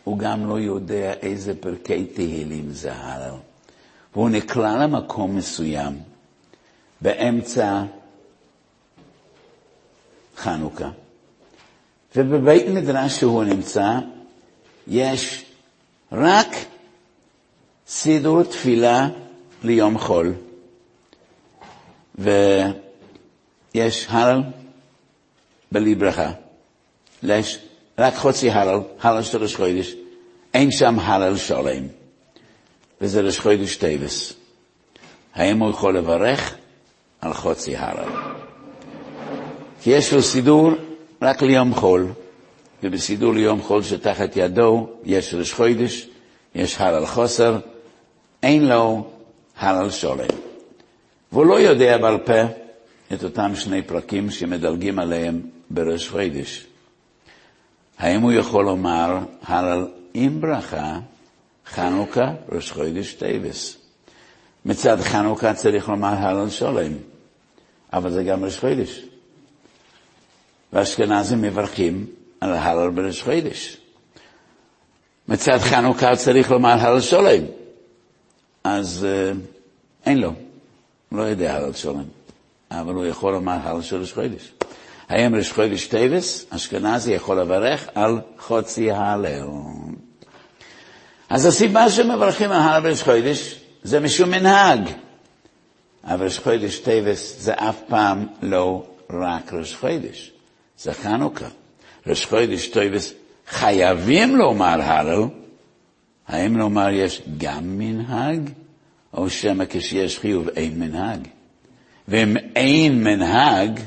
הוא 0.03 0.17
גם 0.17 0.49
לא 0.49 0.59
יודע 0.59 1.13
איזה 1.13 1.53
פרקי 1.59 2.05
תהילים 2.05 2.71
זה 2.71 2.93
הלל. 2.93 3.33
והוא 4.13 4.29
נקלע 4.29 4.77
למקום 4.77 5.35
מסוים 5.35 5.99
באמצע 7.01 7.83
חנוכה, 10.37 10.89
ובבית 12.15 12.67
מדרש 12.67 13.19
שהוא 13.19 13.43
נמצא, 13.43 13.99
יש 14.87 15.45
רק 16.11 16.47
סידור 17.87 18.43
תפילה 18.43 19.07
ליום 19.63 19.97
חול, 19.97 20.33
ויש 22.15 24.07
הלל 24.09 24.41
בלי 25.71 25.95
ברכה. 25.95 26.31
יש 27.23 27.59
רק 27.97 28.15
חוצי 28.15 28.49
הלל, 28.49 28.79
הלל 29.01 29.23
של 29.23 29.41
ראש 29.41 29.55
חודש, 29.55 29.93
אין 30.53 30.71
שם 30.71 30.99
הלל 30.99 31.37
שלם, 31.37 31.87
וזה 33.01 33.21
ראש 33.21 33.39
חודש 33.39 33.75
טייבס. 33.75 34.33
האם 35.33 35.59
הוא 35.59 35.69
יכול 35.69 35.97
לברך 35.97 36.55
על 37.21 37.33
חוצי 37.33 37.75
הלל? 37.75 38.09
כי 39.81 39.89
יש 39.89 40.13
לו 40.13 40.21
סידור 40.21 40.71
רק 41.21 41.41
ליום 41.41 41.73
חול, 41.75 42.07
ובסידור 42.83 43.33
ליום 43.33 43.61
חול 43.61 43.83
שתחת 43.83 44.31
ידו 44.35 44.89
יש 45.03 45.33
ראש 45.33 45.53
חודש, 45.53 46.07
יש 46.55 46.75
הלל 46.81 47.05
חוסר, 47.05 47.57
אין 48.47 48.67
לו 48.67 49.07
הלל 49.57 49.91
שולם. 49.91 50.27
והוא 51.31 51.45
לא 51.45 51.59
יודע 51.59 51.97
בעל 51.97 52.17
פה 52.17 52.41
את 53.13 53.23
אותם 53.23 53.55
שני 53.55 53.81
פרקים 53.81 54.31
שמדלגים 54.31 54.99
עליהם 54.99 55.41
בראש 55.69 56.09
חודש. 56.09 56.65
האם 57.97 58.21
הוא 58.21 58.31
יכול 58.31 58.65
לומר 58.65 59.17
הלל 59.43 59.87
עם 60.13 60.41
ברכה, 60.41 60.99
חנוכה, 61.65 62.31
ראש 62.51 62.71
חודש 62.71 63.13
טייבס? 63.13 63.77
מצד 64.65 65.01
חנוכה 65.01 65.53
צריך 65.53 65.89
לומר 65.89 66.13
הלל 66.17 66.49
שולם, 66.49 66.91
אבל 67.93 68.11
זה 68.11 68.23
גם 68.23 68.45
ראש 68.45 68.59
חודש. 68.59 69.01
ואשכנזים 70.73 71.41
מברכים 71.41 72.05
על 72.41 72.53
הלל 72.53 72.89
בראש 72.89 73.23
חודש. 73.23 73.77
מצד 75.27 75.57
חנוכה 75.57 76.15
צריך 76.15 76.51
לומר 76.51 76.75
הלל 76.79 77.01
שולם, 77.01 77.43
אז 78.69 79.07
uh, 79.09 79.37
אין 80.05 80.17
לו, 80.17 80.33
לא 81.11 81.21
יודע 81.21 81.55
הלל 81.55 81.73
שולם, 81.73 82.03
אבל 82.71 82.93
הוא 82.93 83.05
יכול 83.05 83.33
לומר 83.33 83.57
הלל 83.63 83.81
של 83.81 83.99
ראש 83.99 84.13
חודש. 84.13 84.51
האם 85.09 85.35
ראש 85.35 85.51
חודש 85.51 85.87
טייבס, 85.87 86.45
אשכנזי 86.49 87.13
יכול 87.13 87.39
לברך 87.39 87.87
על 87.95 88.19
חוצי 88.39 88.91
ההלל. 88.91 89.47
אז 91.29 91.45
הסיבה 91.45 91.89
שמברכים 91.89 92.51
על 92.51 92.61
הלל 92.61 92.81
בראש 92.83 93.03
חודש 93.03 93.59
זה 93.83 93.99
משום 93.99 94.31
מנהג. 94.31 94.89
אבל 96.03 96.25
ראש 96.25 96.39
חודש 96.39 96.79
טייבס 96.79 97.35
זה 97.39 97.53
אף 97.53 97.81
פעם 97.87 98.27
לא 98.41 98.85
רק 99.09 99.53
ראש 99.53 99.75
חודש, 99.75 100.31
זה 100.79 100.93
חנוכה. 100.93 101.47
ראש 102.07 102.25
חודש 102.25 102.67
טבת 102.67 103.13
חייבים 103.47 104.35
לומר 104.35 104.81
הלל, 104.81 105.23
האם 106.27 106.57
לומר 106.57 106.89
יש 106.89 107.21
גם 107.37 107.77
מנהג, 107.77 108.49
או 109.13 109.29
שמא 109.29 109.63
כשיש 109.69 110.19
חיוב 110.19 110.49
אין 110.49 110.79
מנהג? 110.79 111.27
ואם 112.07 112.37
אין 112.55 113.03
מנהג, 113.03 113.79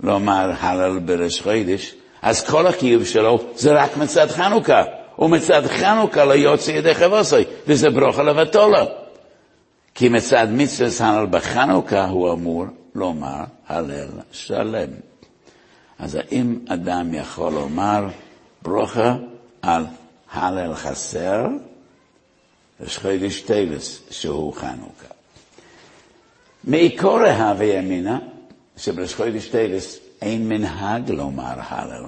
לומר 0.00 0.52
הלל 0.60 0.98
בראש 0.98 1.40
חודש, 1.40 1.94
אז 2.22 2.44
כל 2.46 2.66
החיוב 2.66 3.04
שלו 3.04 3.38
זה 3.56 3.72
רק 3.72 3.96
מצד 3.96 4.30
חנוכה, 4.30 4.82
ומצד 5.18 5.66
חנוכה 5.66 6.24
לא 6.24 6.32
יוצא 6.32 6.70
ידי 6.70 6.94
חבוסי, 6.94 7.42
וזה 7.66 7.90
ברכה 7.90 8.22
לבטלה. 8.22 8.84
כי 9.94 10.08
מצד 10.08 10.46
מצווה 10.50 11.08
הלל 11.08 11.26
בחנוכה 11.26 12.04
הוא 12.04 12.32
אמור 12.32 12.64
לומר 12.94 13.44
הלל 13.68 14.08
שלם. 14.32 14.88
אז 15.98 16.14
האם 16.14 16.58
אדם 16.68 17.14
יכול 17.14 17.52
לומר 17.52 18.06
ברכה 18.62 19.16
על 19.62 19.84
הלל 20.34 20.74
חסר? 20.74 21.46
ראש 22.80 22.98
חודש 22.98 23.40
טבת, 23.40 24.00
שהוא 24.10 24.54
חנוכה. 24.54 25.14
מעיקרא 26.64 27.18
הוה 27.18 27.66
אמינא, 27.66 28.18
שבראש 28.76 29.14
חודש 29.14 29.48
טבת 29.48 29.98
אין 30.22 30.48
מנהג 30.48 31.10
לומר 31.10 31.54
הלל. 31.58 32.04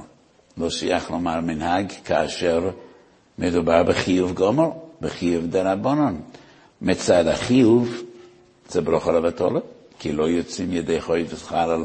לא 0.58 0.70
שייך 0.70 1.10
לומר 1.10 1.40
מנהג 1.40 1.92
כאשר 2.04 2.70
מדובר 3.38 3.82
בחיוב 3.82 4.32
גמור, 4.32 4.70
בחיוב 5.00 5.46
דרבנן. 5.46 6.20
מצד 6.82 7.26
החיוב 7.26 8.02
זה 8.68 8.80
ברכה 8.80 9.12
לבטלה, 9.12 9.60
כי 9.98 10.12
לא 10.12 10.28
יוצאים 10.28 10.72
ידי 10.72 11.00
חובת 11.00 11.42
הלל 11.50 11.84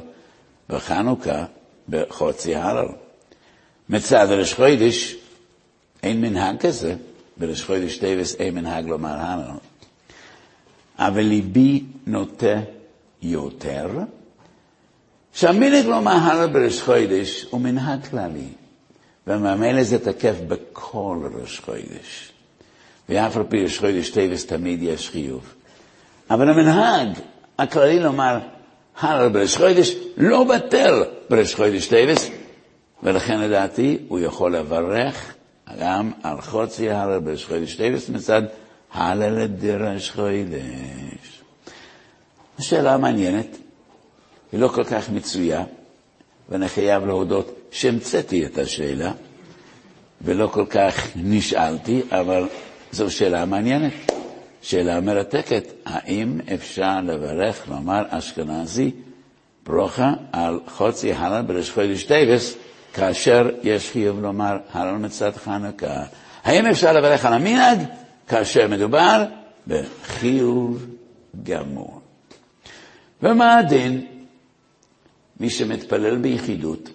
בחנוכה 0.70 1.46
בחצי 1.90 2.56
הלל. 2.56 2.88
מצד 3.90 4.28
ראש 4.30 4.54
חודש 4.54 5.16
אין 6.04 6.22
מנהג 6.22 6.58
כזה, 6.58 6.96
בראש 7.38 7.64
חודש 7.64 7.98
טבת 7.98 8.36
אין 8.36 8.56
מנהג 8.56 8.88
לומר 8.88 9.16
הלל. 9.20 9.52
אבל 10.98 11.22
ליבי 11.22 11.84
נוטה 12.08 12.60
יותר, 13.22 13.90
שהמנהג 15.34 15.86
לומר 15.86 16.12
הלל 16.12 16.48
בראש 16.48 16.82
חודש 16.82 17.46
הוא 17.50 17.62
מנהג 17.62 18.08
כללי, 18.08 18.48
וממילא 19.28 19.84
זה 19.84 20.00
תקף 20.00 20.36
בכל 20.48 21.30
ראש 21.42 21.60
חודש. 21.60 22.32
ואף 23.10 23.38
על 23.38 23.44
פי 23.50 23.64
ראש 23.64 23.80
חודש 23.80 24.10
טבת 24.10 24.46
תמיד 24.46 24.84
יש 24.84 25.10
חיוב. 25.10 25.54
אבל 26.30 26.50
המנהג 26.50 27.08
הכללי 27.58 28.00
לומר 28.00 28.40
הלל 29.00 29.30
בראש 29.30 29.58
חודש 29.58 29.96
לא 30.18 30.44
בטל 30.44 31.04
בראש 31.30 31.56
חודש 31.56 31.88
טבת, 31.88 32.30
ולכן 33.04 33.40
לדעתי 33.40 33.98
הוא 34.08 34.20
יכול 34.20 34.56
לברך 34.56 35.34
גם 35.80 36.12
על 36.24 36.42
חצי 36.42 36.90
הלל 36.90 37.20
בראש 37.20 37.46
חודש 37.46 37.76
טבת 37.76 38.10
מצד 38.10 38.42
הלל 38.94 39.46
דראש 39.46 40.12
חודש. 40.12 41.42
השאלה 42.60 42.98
מעניינת, 42.98 43.58
היא 44.52 44.60
לא 44.60 44.68
כל 44.68 44.84
כך 44.84 45.10
מצויה, 45.10 45.64
ואני 46.50 46.70
חייב 46.70 47.06
להודות 47.06 47.60
שהמצאתי 47.72 48.46
את 48.46 48.58
השאלה, 48.58 49.12
ולא 50.22 50.48
כל 50.48 50.66
כך 50.70 51.08
נשאלתי, 51.16 52.02
אבל 52.12 52.48
זו 52.92 53.12
שאלה 53.12 53.46
מעניינת. 53.46 53.94
שאלה 54.62 55.02
מרתקת, 55.02 55.64
האם 55.86 56.40
אפשר 56.54 57.02
לברך, 57.04 57.70
לומר 57.70 58.04
אשכנזי, 58.10 58.92
ברכה 59.66 60.14
על 60.32 60.60
חצי 60.68 61.14
הלל 61.14 61.42
בראש 61.42 61.70
חודש 61.70 62.04
טבת, 62.04 62.56
כאשר 62.94 63.50
יש 63.64 63.92
חיוב 63.92 64.22
לומר 64.22 64.58
הלל 64.74 64.96
מצד 64.96 65.32
חנוכה. 65.36 66.04
האם 66.44 66.66
אפשר 66.66 66.94
לברך 66.94 67.26
על 67.26 67.34
המנהג 67.34 67.80
כאשר 68.28 68.68
מדובר 68.68 69.26
בחיוב 69.68 70.86
גמור? 71.44 72.02
ומה 73.24 73.58
הדין? 73.58 74.08
מי 75.40 75.50
שמתפלל 75.50 76.18
ביחידות, 76.18 76.90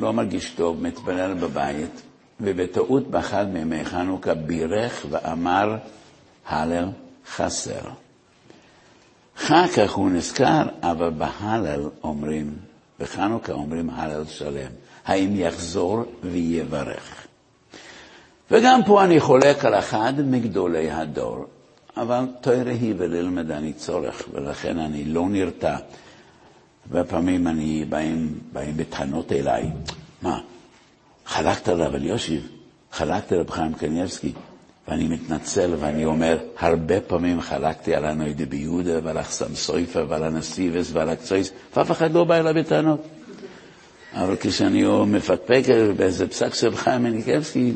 לא 0.00 0.12
מרגיש 0.12 0.50
טוב, 0.50 0.82
מתפלל 0.82 1.34
בבית, 1.34 2.02
ובטעות 2.40 3.10
באחד 3.10 3.48
מימי 3.48 3.84
חנוכה 3.84 4.34
בירך 4.34 5.06
ואמר 5.10 5.76
הלל 6.46 6.88
חסר. 7.34 7.80
אחר 9.36 9.68
כך 9.68 9.92
הוא 9.92 10.10
נזכר, 10.10 10.62
אבל 10.82 11.10
בהלל 11.10 11.88
אומרים 12.02 12.56
בחנוכה 13.00 13.52
אומרים 13.52 13.90
הלל 13.90 14.24
שלם. 14.26 14.70
האם 15.06 15.36
יחזור 15.36 16.04
ויברך? 16.22 17.26
וגם 18.50 18.84
פה 18.84 19.04
אני 19.04 19.20
חולק 19.20 19.64
על 19.64 19.74
אחד 19.74 20.12
מגדולי 20.24 20.90
הדור, 20.90 21.46
אבל 21.96 22.24
תוירה 22.40 22.72
היא 22.72 22.94
וללמד 22.98 23.50
אני 23.50 23.72
צורך, 23.72 24.22
ולכן 24.32 24.78
אני 24.78 25.04
לא 25.04 25.28
נרתע. 25.28 25.76
הרבה 26.86 27.04
פעמים 27.04 27.48
אני 27.48 27.84
באים, 27.88 28.38
באים 28.52 28.76
בטענות 28.76 29.32
אליי, 29.32 29.70
מה, 30.22 30.40
חלקת 31.26 31.68
עליו 31.68 31.94
על 31.94 32.04
יושיב, 32.04 32.48
חלקת 32.92 33.32
על 33.32 33.44
חיים 33.48 33.74
קניבסקי, 33.74 34.32
ואני 34.90 35.08
מתנצל 35.08 35.74
ואני 35.80 36.04
אומר, 36.04 36.38
הרבה 36.58 37.00
פעמים 37.00 37.40
חלקתי 37.40 37.94
על 37.94 38.04
הנוידה 38.04 38.44
ביהודה 38.46 38.98
ועל 39.04 39.16
החסם 39.18 39.54
סויפה 39.54 40.00
ועל 40.08 40.24
הנסיבס 40.24 40.90
ועל 40.92 41.08
הקצויס, 41.08 41.52
ואף 41.76 41.90
אחד 41.90 42.12
לא 42.12 42.24
בא 42.24 42.34
אליי 42.34 42.52
בטענות. 42.54 43.00
אבל 44.14 44.36
כשאני 44.40 44.84
מפקפק 45.06 45.62
באיזה 45.96 46.26
פסק 46.28 46.54
של 46.54 46.76
חיים 46.76 47.22
קניבסקי, 47.22 47.72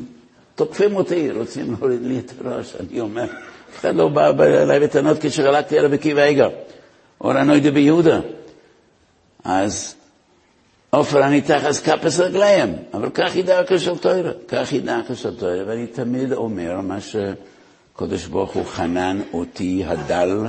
תוקפים 0.55 0.97
אותי, 0.97 1.31
רוצים 1.31 1.73
להוריד 1.81 2.03
לי 2.03 2.19
את 2.19 2.33
הראש. 2.45 2.75
אני 2.81 3.01
אומר, 3.01 3.25
אף 3.25 3.79
אחד 3.81 3.95
לא 3.95 4.09
בא 4.09 4.45
אליי 4.45 4.81
בטענות 4.81 5.17
כשחלקתי 5.21 5.79
עליו 5.79 5.91
בקיב 5.91 6.19
איגר, 6.19 6.49
או 7.21 7.31
על 7.31 7.37
הנודע 7.37 7.71
ביהודה. 7.71 8.21
אז 9.45 9.95
עפר 10.95 11.27
אני 11.27 11.41
תחת 11.41 11.77
כפות 11.85 12.21
רגליהם, 12.21 12.73
אבל 12.95 13.11
כך 13.15 13.35
היא 13.35 13.45
דרכה 13.45 13.79
של 13.79 13.99
תורה, 13.99 14.33
כך 14.49 14.73
היא 14.73 14.83
דרכה 14.83 15.15
של 15.15 15.37
תורה, 15.37 15.65
ואני 15.67 15.87
תמיד 15.87 16.33
אומר 16.33 16.81
מה 16.81 16.99
שקדוש 17.01 18.27
ברוך 18.27 18.53
הוא 18.53 18.65
חנן 18.65 19.21
אותי 19.33 19.83
הדל 19.87 20.47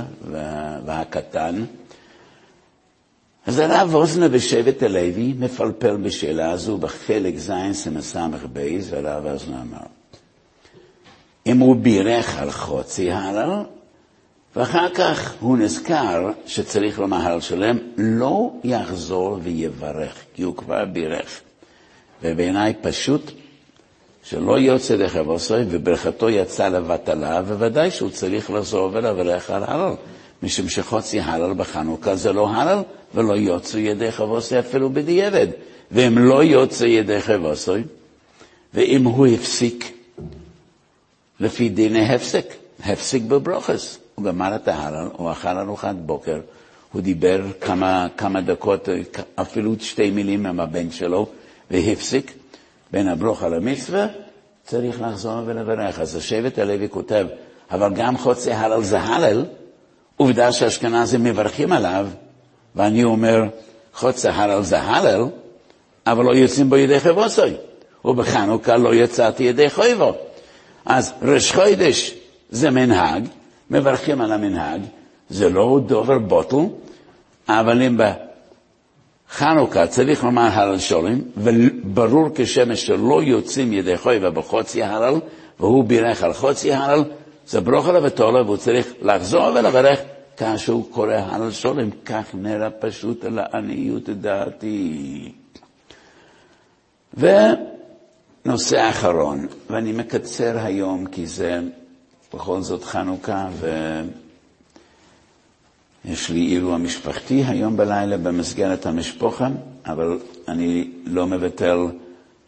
והקטן. 0.86 1.64
אז 3.46 3.58
הרב 3.58 3.94
וואזנר 3.94 4.28
בשבט 4.28 4.82
הלוי 4.82 5.34
מפלפל 5.38 5.96
בשאלה 5.96 6.50
הזו 6.50 6.78
בחלק 6.78 7.36
ז' 7.36 7.52
סימן 7.72 8.16
ס"ב, 8.52 8.92
והרב 8.92 9.26
וואזנר 9.26 9.62
אמר, 9.62 9.86
אם 11.46 11.58
הוא 11.58 11.76
בירך 11.76 12.38
על 12.38 12.50
חצי 12.50 13.10
הלל, 13.10 13.62
ואחר 14.56 14.88
כך 14.94 15.34
הוא 15.40 15.58
נזכר 15.58 16.30
שצריך 16.46 16.98
לומר 16.98 17.16
הלל 17.16 17.40
שלם, 17.40 17.78
לא 17.96 18.50
יחזור 18.64 19.38
ויברך, 19.42 20.14
כי 20.34 20.42
הוא 20.42 20.56
כבר 20.56 20.84
בירך. 20.84 21.40
ובעיניי 22.22 22.74
פשוט 22.80 23.30
שלא 24.24 24.58
יוצא 24.58 24.96
דרך 24.96 25.16
אבוסוי, 25.16 25.64
וברכתו 25.70 26.30
יצא 26.30 26.68
לבטלה, 26.68 27.40
וודאי 27.46 27.90
שהוא 27.90 28.10
צריך 28.10 28.50
לחזור 28.50 28.90
ולברך 28.92 29.50
על 29.50 29.62
הלל. 29.66 29.94
משום 30.42 30.68
שחוצי 30.68 31.20
הלל 31.20 31.54
בחנוכה 31.54 32.16
זה 32.16 32.32
לא 32.32 32.48
הלל, 32.48 32.82
ולא 33.14 33.34
יוצא 33.34 33.78
ידי 33.78 34.12
חבוסי 34.12 34.58
אפילו 34.58 34.90
בדיעבד. 34.90 35.46
ואם 35.90 36.18
לא 36.18 36.44
יוצא 36.44 36.84
ידי 36.84 37.20
חבוסי, 37.20 37.70
ואם 38.74 39.04
הוא 39.04 39.26
הפסיק 39.26 39.92
לפי 41.40 41.68
דיני 41.68 42.14
הפסק, 42.14 42.46
הפסיק 42.84 43.22
בברוכס. 43.22 43.98
הוא 44.16 44.24
גמר 44.24 44.54
את 44.56 44.68
ההלל, 44.68 45.08
הוא 45.16 45.32
אכל 45.32 45.58
ארוחת 45.58 45.94
בוקר, 45.94 46.40
הוא 46.92 47.02
דיבר 47.02 47.40
כמה, 47.60 48.06
כמה 48.16 48.40
דקות, 48.40 48.88
אפילו 49.34 49.74
שתי 49.80 50.10
מילים 50.10 50.46
עם 50.46 50.60
הבן 50.60 50.90
שלו, 50.90 51.26
והפסיק 51.70 52.32
בין 52.92 53.08
הברוכה 53.08 53.48
למצווה, 53.48 54.06
צריך 54.64 55.00
לחזור 55.00 55.42
ולברך. 55.46 56.00
אז 56.00 56.16
השבט 56.16 56.58
הלוי 56.58 56.88
כותב, 56.90 57.26
אבל 57.70 57.94
גם 57.94 58.18
חוצי 58.18 58.52
הלל 58.52 58.82
זה 58.82 59.00
הלל, 59.00 59.44
עובדה 60.16 60.52
שאשכנזים 60.52 61.24
מברכים 61.24 61.72
עליו, 61.72 62.06
ואני 62.76 63.04
אומר, 63.04 63.42
חוצי 63.94 64.28
הלל 64.28 64.62
זה 64.62 64.80
הלל, 64.80 65.24
אבל 66.06 66.24
לא 66.24 66.30
יוצאים 66.30 66.70
בו 66.70 66.76
ידי 66.76 67.00
חברוסוי, 67.00 67.54
ובחנוכה 68.04 68.76
לא 68.76 68.94
יצאתי 68.94 69.42
ידי 69.42 69.70
חויבו. 69.70 70.12
אז 70.86 71.12
ראש 71.22 71.52
חודש 71.52 72.14
זה 72.50 72.70
מנהג, 72.70 73.28
מברכים 73.70 74.20
על 74.20 74.32
המנהג, 74.32 74.80
זה 75.28 75.48
לא 75.50 75.80
דובר 75.86 76.18
בוטל, 76.18 76.56
אבל 77.48 77.82
אם 77.82 77.98
בחנוכה 79.30 79.86
צריך 79.86 80.24
לומר 80.24 80.48
הלל 80.52 80.78
שולים, 80.78 81.24
וברור 81.36 82.28
כשמש 82.34 82.86
שלא 82.86 83.22
יוצאים 83.22 83.72
ידי 83.72 83.96
חויבה 83.96 84.30
בחוצי 84.30 84.82
הלל, 84.82 85.14
והוא 85.60 85.84
בירך 85.84 86.22
על 86.22 86.32
חוצי 86.32 86.72
הלל, 86.72 87.04
זה 87.46 87.60
ברוכה 87.60 87.92
לבטולה, 87.92 88.42
והוא 88.42 88.56
צריך 88.56 88.92
לחזור 89.02 89.46
ולברך 89.54 90.00
כאשר 90.36 90.72
הוא 90.72 90.84
קורא 90.90 91.14
הלל 91.14 91.50
שולים. 91.50 91.90
כך 92.04 92.24
נראה 92.34 92.70
פשוט 92.70 93.24
לעניות 93.24 94.08
דעתי. 94.08 95.32
ונושא 97.14 98.88
אחרון, 98.90 99.46
ואני 99.70 99.92
מקצר 99.92 100.58
היום 100.58 101.06
כי 101.06 101.26
זה 101.26 101.60
בכל 102.34 102.62
זאת 102.62 102.84
חנוכה, 102.84 103.48
ויש 106.04 106.30
לי 106.30 106.46
אירוע 106.56 106.76
משפחתי 106.78 107.42
היום 107.46 107.76
בלילה 107.76 108.16
במסגרת 108.16 108.86
המשפחה, 108.86 109.48
אבל 109.86 110.18
אני 110.48 110.90
לא 111.04 111.26
מבטל 111.26 111.78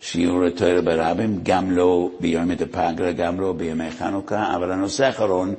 שיעור 0.00 0.50
תואר 0.50 0.80
ברבים, 0.84 1.40
גם 1.42 1.70
לא 1.70 2.10
ביום 2.20 2.50
הפגרה, 2.50 3.12
גם 3.12 3.40
לא 3.40 3.52
בימי 3.52 3.90
חנוכה, 3.90 4.56
אבל 4.56 4.72
הנושא 4.72 5.04
האחרון, 5.06 5.54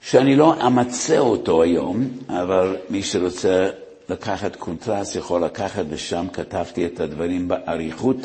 שאני 0.00 0.36
לא 0.36 0.66
אמצה 0.66 1.18
אותו 1.18 1.62
היום, 1.62 2.08
אבל 2.28 2.76
מי 2.90 3.02
שרוצה 3.02 3.68
לקחת 4.08 4.56
קונטרס 4.56 5.14
יכול 5.14 5.44
לקחת, 5.44 5.84
ושם 5.88 6.26
כתבתי 6.32 6.86
את 6.86 7.00
הדברים 7.00 7.48
באריכות. 7.48 8.16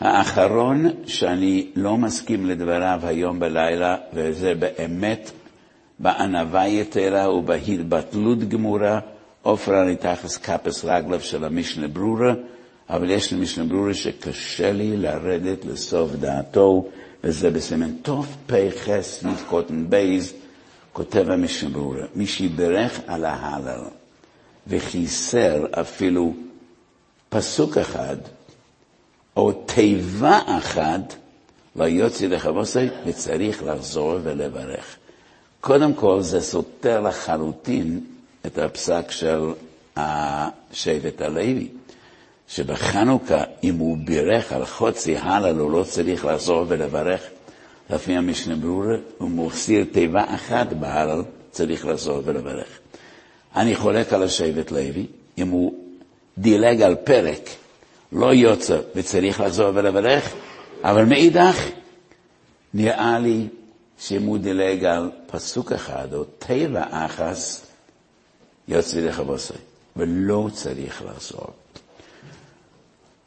האחרון 0.00 0.90
שאני 1.06 1.66
לא 1.76 1.96
מסכים 1.96 2.46
לדבריו 2.46 3.00
היום 3.04 3.40
בלילה, 3.40 3.96
וזה 4.12 4.54
באמת 4.54 5.30
בענווה 5.98 6.68
יתרה 6.68 7.32
ובהתבטלות 7.34 8.38
גמורה, 8.48 9.00
עפר 9.42 9.84
אני 9.84 10.10
תחת 10.10 10.36
כפות 10.36 10.84
רגליו 10.84 11.20
של 11.20 11.44
המשנה 11.44 11.88
ברורה, 11.88 12.34
אבל 12.90 13.10
יש 13.10 13.32
למשנה 13.32 13.64
ברורה 13.64 13.94
שקשה 13.94 14.72
לי 14.72 14.96
לרדת 14.96 15.64
לסוף 15.64 16.12
דעתו, 16.12 16.86
וזה 17.24 17.50
בסימן 17.50 17.92
תפ"ח 18.02 18.88
קטן 19.48 19.90
ב', 19.90 20.32
כותב 20.92 21.30
המשנה 21.30 21.70
ברורה, 21.70 22.04
מי 22.14 22.26
שיברך 22.26 23.00
על 23.06 23.24
ההלל 23.24 23.80
וחיסר 24.66 25.66
אפילו 25.80 26.34
פסוק 27.28 27.78
אחד, 27.78 28.16
או 29.36 29.52
תיבה 29.52 30.40
אחת, 30.46 31.14
לא 31.76 31.84
יוצא 31.84 32.26
לחבוסי, 32.26 32.86
וצריך 33.06 33.62
לחזור 33.62 34.18
ולברך. 34.22 34.96
קודם 35.60 35.94
כל, 35.94 36.20
זה 36.20 36.40
סותר 36.40 37.00
לחלוטין 37.00 38.00
את 38.46 38.58
הפסק 38.58 39.10
של 39.10 39.40
שבט 40.72 41.20
הלוי, 41.20 41.68
שבחנוכה, 42.48 43.44
אם 43.64 43.74
הוא 43.78 43.96
בירך 44.04 44.52
על 44.52 44.64
חוצי 44.64 45.16
הלל, 45.16 45.58
הוא 45.58 45.70
לא 45.70 45.84
צריך 45.84 46.24
לחזור 46.24 46.64
ולברך. 46.68 47.20
לפי 47.90 48.12
המשנה 48.16 48.56
ברורה, 48.56 48.96
הוא 49.18 49.30
מוסיר 49.30 49.84
תיבה 49.92 50.24
אחת 50.34 50.72
בהלל, 50.72 51.22
צריך 51.50 51.86
לחזור 51.86 52.22
ולברך. 52.24 52.78
אני 53.56 53.76
חולק 53.76 54.12
על 54.12 54.22
השבט 54.22 54.70
לוי, 54.70 55.06
אם 55.38 55.48
הוא 55.48 55.74
דילג 56.38 56.82
על 56.82 56.94
פרק 56.94 57.48
לא 58.16 58.34
יוצא 58.34 58.78
וצריך 58.94 59.40
לחזור 59.40 59.70
ולברך, 59.74 60.34
אבל 60.82 61.04
מאידך, 61.04 61.56
נראה 62.74 63.18
לי 63.18 63.48
שאם 63.98 64.22
הוא 64.22 64.38
דילג 64.38 64.84
על 64.84 65.10
פסוק 65.26 65.72
אחד 65.72 66.14
או 66.14 66.24
טבע 66.24 66.84
אחס, 66.90 67.66
יוצא 68.68 69.00
לכבוסי, 69.00 69.54
ולא 69.96 70.48
צריך 70.52 71.02
לחזור. 71.10 71.46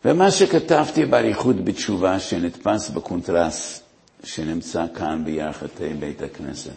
ומה 0.05 0.31
שכתבתי 0.31 1.05
באריכות 1.05 1.63
בתשובה 1.63 2.19
שנתפס 2.19 2.89
בקונטרס 2.89 3.81
שנמצא 4.23 4.85
כאן 4.95 5.21
ביחדי 5.25 5.93
בית 5.93 6.21
הכנסת. 6.21 6.71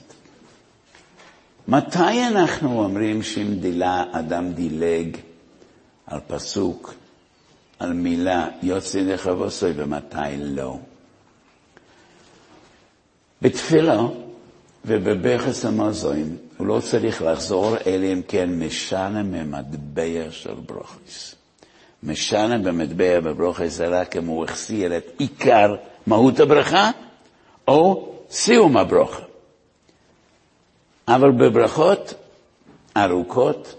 מתי 1.69 2.27
אנחנו 2.29 2.85
אומרים 2.85 3.23
שאם 3.23 3.55
דילה, 3.61 4.05
אדם 4.13 4.53
דילג 4.53 5.17
על 6.07 6.21
פסוק 6.27 6.95
על 7.83 7.93
מילה 7.93 8.49
יוצא 8.63 9.01
לחבוסוי 9.01 9.73
ומתי 9.77 10.37
לא. 10.39 10.79
בתפילה 13.43 14.01
ובבכס 14.85 15.65
המזון 15.65 16.37
הוא 16.57 16.67
לא 16.67 16.81
צריך 16.91 17.23
לחזור, 17.23 17.77
אלא 17.87 18.07
אם 18.13 18.21
כן 18.29 18.51
משנה 18.51 19.23
ממטבע 19.23 20.31
של 20.31 20.55
ברוכס. 20.55 21.35
משנה 22.03 22.59
במטבע 22.59 23.21
בברוכס 23.21 23.73
זה 23.73 23.89
רק 23.89 24.17
אם 24.17 24.27
הוא 24.27 24.45
החסיר 24.45 24.97
את 24.97 25.05
עיקר 25.19 25.75
מהות 26.07 26.41
הברכה, 26.41 26.91
או 27.69 28.13
סיום 28.31 28.77
הברוכה. 28.77 29.23
אבל 31.09 31.31
בברכות 31.31 32.15
ארוכות 32.97 33.75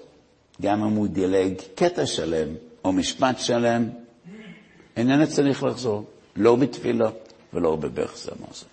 גם 0.62 0.84
אם 0.84 0.92
הוא 0.92 1.08
דילג 1.08 1.54
קטע 1.76 2.06
שלם 2.06 2.48
או 2.84 2.92
משפט 2.92 3.40
שלם, 3.40 3.90
איננו 4.98 5.28
צריך 5.28 5.64
לחזור, 5.64 6.06
לא 6.36 6.56
בתפילה 6.56 7.10
ולא 7.54 7.76
בברך 7.76 8.18
זמוזן. 8.18 8.68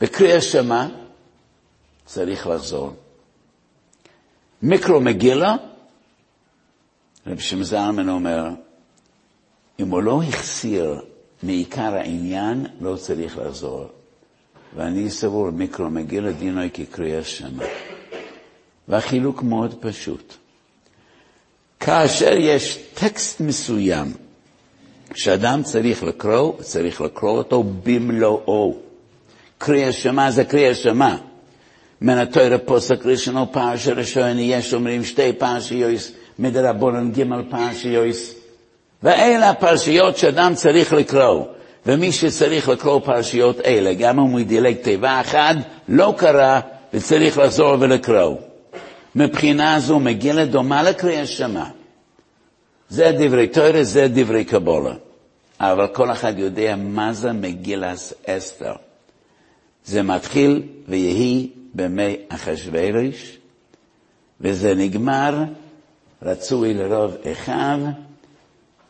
בקריאה 0.00 0.40
שמה 0.40 0.88
צריך 2.04 2.46
לחזור. 2.46 2.92
מיקרו 4.62 5.00
מגילה, 5.00 5.56
רב 7.26 7.38
שמזלמן 7.38 8.08
אומר, 8.08 8.48
אם 9.80 9.90
הוא 9.90 10.02
לא 10.02 10.22
החסיר 10.22 11.00
מעיקר 11.42 11.94
העניין, 11.94 12.66
לא 12.80 12.96
צריך 12.96 13.38
לחזור. 13.38 13.86
ואני 14.76 15.10
סבור 15.10 15.50
מיקרו 15.50 15.90
מגילה 15.90 16.32
דינוי 16.32 16.70
כקריאה 16.74 17.24
שמה. 17.24 17.64
והחילוק 18.88 19.42
מאוד 19.42 19.74
פשוט. 19.80 20.36
כאשר 21.84 22.32
יש 22.38 22.78
טקסט 22.94 23.40
מסוים 23.40 24.12
שאדם 25.14 25.62
צריך 25.62 26.02
לקרוא, 26.02 26.52
צריך 26.60 27.00
לקרוא 27.00 27.30
אותו 27.30 27.64
במלואו. 27.82 28.76
קריאה 29.58 29.92
שמה 29.92 30.30
זה 30.30 30.44
קריאה 30.44 30.74
שמה. 30.74 31.16
מן 32.00 32.18
התוירה 32.18 32.58
פוסק 32.58 33.06
ראשון 33.06 33.36
או 33.36 33.52
פרשה 33.52 33.92
ראשון, 33.92 34.38
יש 34.38 34.74
אומרים 34.74 35.04
שתי 35.04 35.32
פרשיות, 35.32 35.90
מדרבנן 36.38 37.12
ג' 37.12 37.22
פרשיות. 37.50 38.16
ואלה 39.02 39.50
הפרשיות 39.50 40.16
שאדם 40.16 40.54
צריך 40.54 40.92
לקרוא. 40.92 41.44
ומי 41.86 42.12
שצריך 42.12 42.68
לקרוא 42.68 43.00
פרשיות 43.00 43.60
אלה, 43.60 43.94
גם 43.94 44.18
אם 44.20 44.24
הוא 44.24 44.40
דילג 44.40 44.76
תיבה 44.76 45.20
אחת, 45.20 45.56
לא 45.88 46.14
קרא 46.16 46.60
וצריך 46.94 47.38
לחזור 47.38 47.76
ולקרוא. 47.80 48.51
מבחינה 49.14 49.80
זו 49.80 49.98
מגילה 49.98 50.44
דומה 50.44 50.82
לקריאה 50.82 51.26
שמה. 51.26 51.70
זה 52.88 53.12
דברי 53.18 53.48
תוירה, 53.48 53.84
זה 53.84 54.08
דברי 54.08 54.44
קבולה. 54.44 54.94
אבל 55.60 55.86
כל 55.86 56.12
אחד 56.12 56.38
יודע 56.38 56.76
מה 56.76 57.12
זה 57.12 57.32
מגילס 57.32 58.14
אסתר. 58.26 58.72
זה 59.84 60.02
מתחיל 60.02 60.62
ויהי 60.88 61.50
בימי 61.74 62.16
אחשוורש, 62.28 63.38
וזה 64.40 64.74
נגמר 64.74 65.44
רצוי 66.22 66.74
לרוב 66.74 67.16
אחד, 67.32 67.78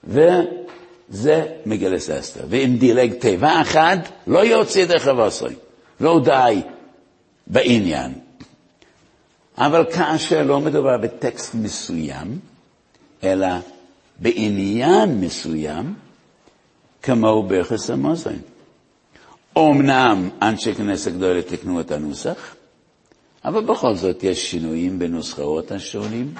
וזה 0.04 1.46
מגילס 1.66 2.10
אסתר. 2.10 2.44
ואם 2.48 2.76
דילג 2.78 3.12
תיבה 3.12 3.60
אחת, 3.60 3.98
לא 4.26 4.44
יוצא 4.44 4.84
דרך 4.84 5.08
אבוסוי, 5.08 5.54
לא 6.00 6.20
די 6.24 6.60
בעניין. 7.46 8.12
אבל 9.58 9.84
כאשר 9.92 10.42
לא 10.42 10.60
מדובר 10.60 10.98
בטקסט 10.98 11.54
מסוים, 11.54 12.38
אלא 13.24 13.46
בעניין 14.18 15.20
מסוים, 15.20 15.94
כמו 17.02 17.42
ברכס 17.42 17.90
המוזן. 17.90 18.36
אמנם 19.58 20.28
אנשי 20.42 20.74
כנסת 20.74 21.12
גדולה 21.12 21.42
תקנו 21.42 21.80
את 21.80 21.90
הנוסח, 21.90 22.54
אבל 23.44 23.64
בכל 23.64 23.94
זאת 23.94 24.24
יש 24.24 24.50
שינויים 24.50 24.98
בנוסחאות 24.98 25.72
השונים. 25.72 26.34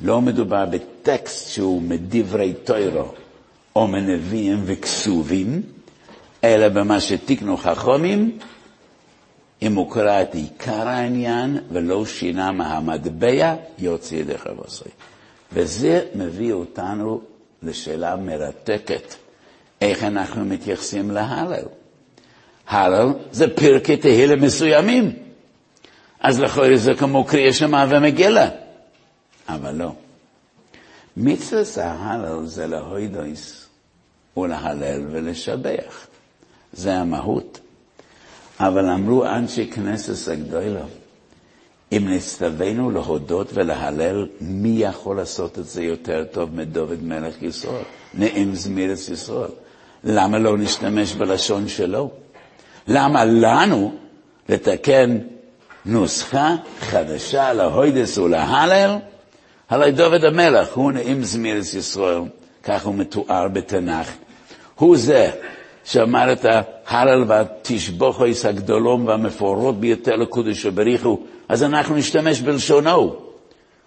לא 0.00 0.20
מדובר 0.20 0.64
בטקסט 0.66 1.48
שהוא 1.48 1.82
מדברי 1.82 2.54
תוירו 2.64 3.12
או 3.76 3.88
מנביאים 3.88 4.62
וכסובים, 4.64 5.62
אלא 6.44 6.68
במה 6.68 7.00
שתקנו 7.00 7.56
חכמים, 7.56 8.38
את 9.62 10.34
עיקר 10.34 10.88
העניין 10.88 11.58
ולא 11.72 12.06
שינה 12.06 12.52
מהמטבע, 12.52 13.54
יוצא 13.78 14.14
ידי 14.14 14.38
חבוסי. 14.38 14.90
וזה 15.52 16.06
מביא 16.14 16.52
אותנו 16.52 17.20
לשאלה 17.62 18.16
מרתקת, 18.16 19.14
איך 19.80 20.04
אנחנו 20.04 20.44
מתייחסים 20.44 21.10
להלל. 21.10 21.64
הלל 22.68 23.08
זה 23.32 23.56
פרקי 23.56 23.96
תהילה 23.96 24.36
מסוימים. 24.36 25.12
אז 26.20 26.40
לכאורה 26.40 26.76
זה 26.76 26.94
כמו 26.94 27.24
קריאה 27.24 27.52
שמע 27.52 27.86
ומגילה. 27.90 28.48
אבל 29.48 29.74
לא. 29.74 29.92
מצווה 31.16 31.92
ההלל 31.92 32.46
זה 32.46 32.66
להוידויס 32.66 33.66
ולהלל 34.36 35.06
ולשבח. 35.10 36.06
זה 36.72 36.94
המהות. 36.94 37.60
אבל 38.60 38.90
אמרו 38.90 39.26
אנשי 39.26 39.70
כנסת 39.70 40.32
הגדולה, 40.32 40.84
אם 41.92 42.08
נצטווינו 42.08 42.90
להודות 42.90 43.50
ולהלל, 43.54 44.26
מי 44.40 44.68
יכול 44.78 45.16
לעשות 45.16 45.58
את 45.58 45.66
זה 45.66 45.82
יותר 45.82 46.24
טוב 46.32 46.54
מדוד 46.54 47.02
מלך 47.02 47.42
ישראל, 47.42 47.82
נעים 48.14 48.54
זמירס 48.54 49.08
ישראל? 49.08 49.50
למה 50.04 50.38
לא 50.38 50.58
נשתמש 50.58 51.12
בלשון 51.12 51.68
שלו? 51.68 52.10
למה 52.88 53.24
לנו 53.24 53.94
לתקן 54.48 55.18
נוסחה 55.86 56.54
חדשה 56.80 57.52
להוידס 57.52 58.18
ולהלל? 58.18 58.98
הרי 59.70 59.92
דוד 59.92 60.24
המלך 60.24 60.74
הוא 60.74 60.92
נעים 60.92 61.22
זמירס 61.24 61.74
ישראל, 61.74 62.20
כך 62.64 62.86
הוא 62.86 62.94
מתואר 62.94 63.48
בתנ"ך. 63.48 64.10
הוא 64.74 64.96
זה 64.96 65.30
שאמר 65.90 66.32
את 66.32 66.46
ההלל 66.86 67.24
והתשבוכויס 67.28 68.44
הגדולום 68.46 69.06
והמפוארות 69.06 69.80
ביותר 69.80 70.16
לקודש 70.16 70.66
ובריחו, 70.66 71.18
אז 71.48 71.62
אנחנו 71.62 71.96
נשתמש 71.96 72.40
בלשונו. 72.40 73.16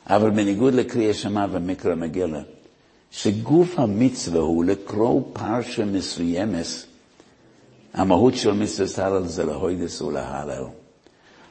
אבל 0.08 0.30
בניגוד 0.30 0.74
לקריאה 0.74 1.14
שמע 1.14 1.45
ומקרא 1.51 1.95
מגילה, 1.95 2.41
שגוף 3.12 3.80
המצווה 3.80 4.39
הוא 4.39 4.66
לקרוא 4.66 5.22
פרשה 5.34 5.86
מסוימת, 5.86 6.66
המהות 7.93 8.36
של 8.36 8.51
מצווה 8.51 9.06
הלל 9.06 9.26
זה 9.26 9.45
להוידס 9.45 10.01
ולהלל. 10.01 10.64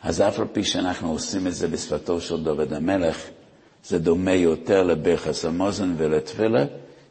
אז 0.03 0.21
אף 0.21 0.39
על 0.41 0.47
פי 0.53 0.65
שאנחנו 0.65 1.11
עושים 1.13 1.47
את 1.47 1.55
זה 1.55 1.69
בשפתו 1.69 2.21
של 2.21 2.43
דוד 2.43 2.73
המלך, 2.73 3.19
זה 3.85 3.99
דומה 3.99 4.35
יותר 4.35 4.83
לברכס 4.83 5.45
המוזן 5.45 5.95
ולתפילה, 5.97 6.65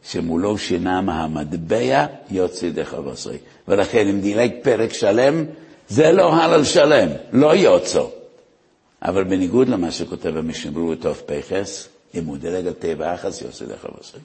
שמולו 0.04 0.58
שינה 0.58 1.02
מהמטבע 1.02 2.06
יוצא 2.32 2.68
אבוסוי. 2.97 3.38
ולכן 3.68 4.08
אם 4.08 4.22
דילג 4.22 4.52
פרק 4.62 4.93
שלם, 4.93 5.45
זה 5.89 6.12
לא 6.12 6.34
הלל 6.34 6.64
שלם, 6.64 7.10
לא 7.34 7.56
יוצא. 7.56 8.04
אבל 9.02 9.24
בניגוד 9.24 9.70
למה 9.70 9.91
שכותב 9.91 10.38
המשמרו 10.38 10.95
טוב 10.95 11.22
פכס, 11.26 11.88
אם 12.16 12.26
הוא 12.26 12.38
דילג 12.38 12.68
על 12.68 12.74
טבע 12.74 13.14
אחס, 13.14 13.41
יוצא 13.41 13.66
אבוסוי. 13.66 14.20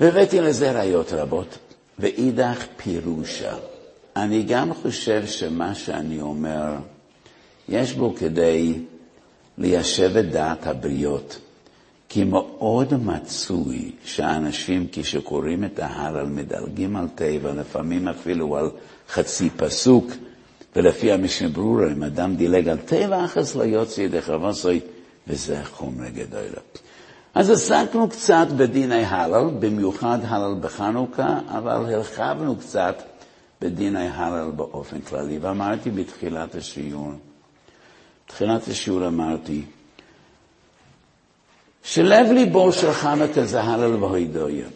והבאתי 0.00 0.40
לזה 0.40 0.72
ראיות 0.72 1.12
רבות, 1.12 1.58
ואידך 1.98 2.66
פירושה. 2.76 3.54
אני 4.16 4.42
גם 4.42 4.74
חושב 4.74 5.26
שמה 5.26 5.74
שאני 5.74 6.20
אומר, 6.20 6.72
יש 7.68 7.92
בו 7.92 8.14
כדי 8.18 8.74
ליישב 9.58 10.16
את 10.16 10.30
דעת 10.30 10.66
הבריות. 10.66 11.38
כי 12.08 12.24
מאוד 12.24 12.94
מצוי 13.04 13.92
שאנשים 14.04 14.86
כשקוראים 14.92 15.64
את 15.64 15.78
ההלל 15.82 16.26
מדלגים 16.26 16.96
על 16.96 17.08
טבע, 17.14 17.52
לפעמים 17.52 18.08
אפילו 18.08 18.56
על 18.56 18.70
חצי 19.08 19.50
פסוק, 19.50 20.06
ולפי 20.76 21.12
המשברור, 21.12 21.86
אם 21.92 22.02
אדם 22.02 22.36
דילג 22.36 22.68
על 22.68 22.78
טבע, 22.78 23.24
אחס 23.24 23.54
לא 23.56 23.62
יוצא 23.62 24.00
ידי 24.00 24.20
חבוסוי, 24.20 24.80
וזה 25.28 25.64
חומר 25.64 26.08
גדול. 26.08 26.42
אז 27.34 27.50
עסקנו 27.50 28.08
קצת 28.08 28.46
בדיני 28.56 29.04
הלל, 29.04 29.50
במיוחד 29.58 30.18
הלל 30.22 30.54
בחנוכה, 30.60 31.38
אבל 31.48 31.94
הרחבנו 31.94 32.56
קצת 32.56 33.02
בדיני 33.60 34.08
הלל 34.08 34.50
באופן 34.50 35.00
כללי, 35.00 35.38
ואמרתי 35.38 35.90
בתחילת 35.90 36.54
השיעור, 36.54 37.12
בתחילת 38.26 38.68
השיעור 38.68 39.06
אמרתי, 39.06 39.62
שלב 41.82 42.32
ליבו 42.32 42.72
של 42.72 42.92
חנוכה 42.92 43.44
זה 43.44 43.60
הלל 43.60 44.04
והוידויה. 44.04 44.66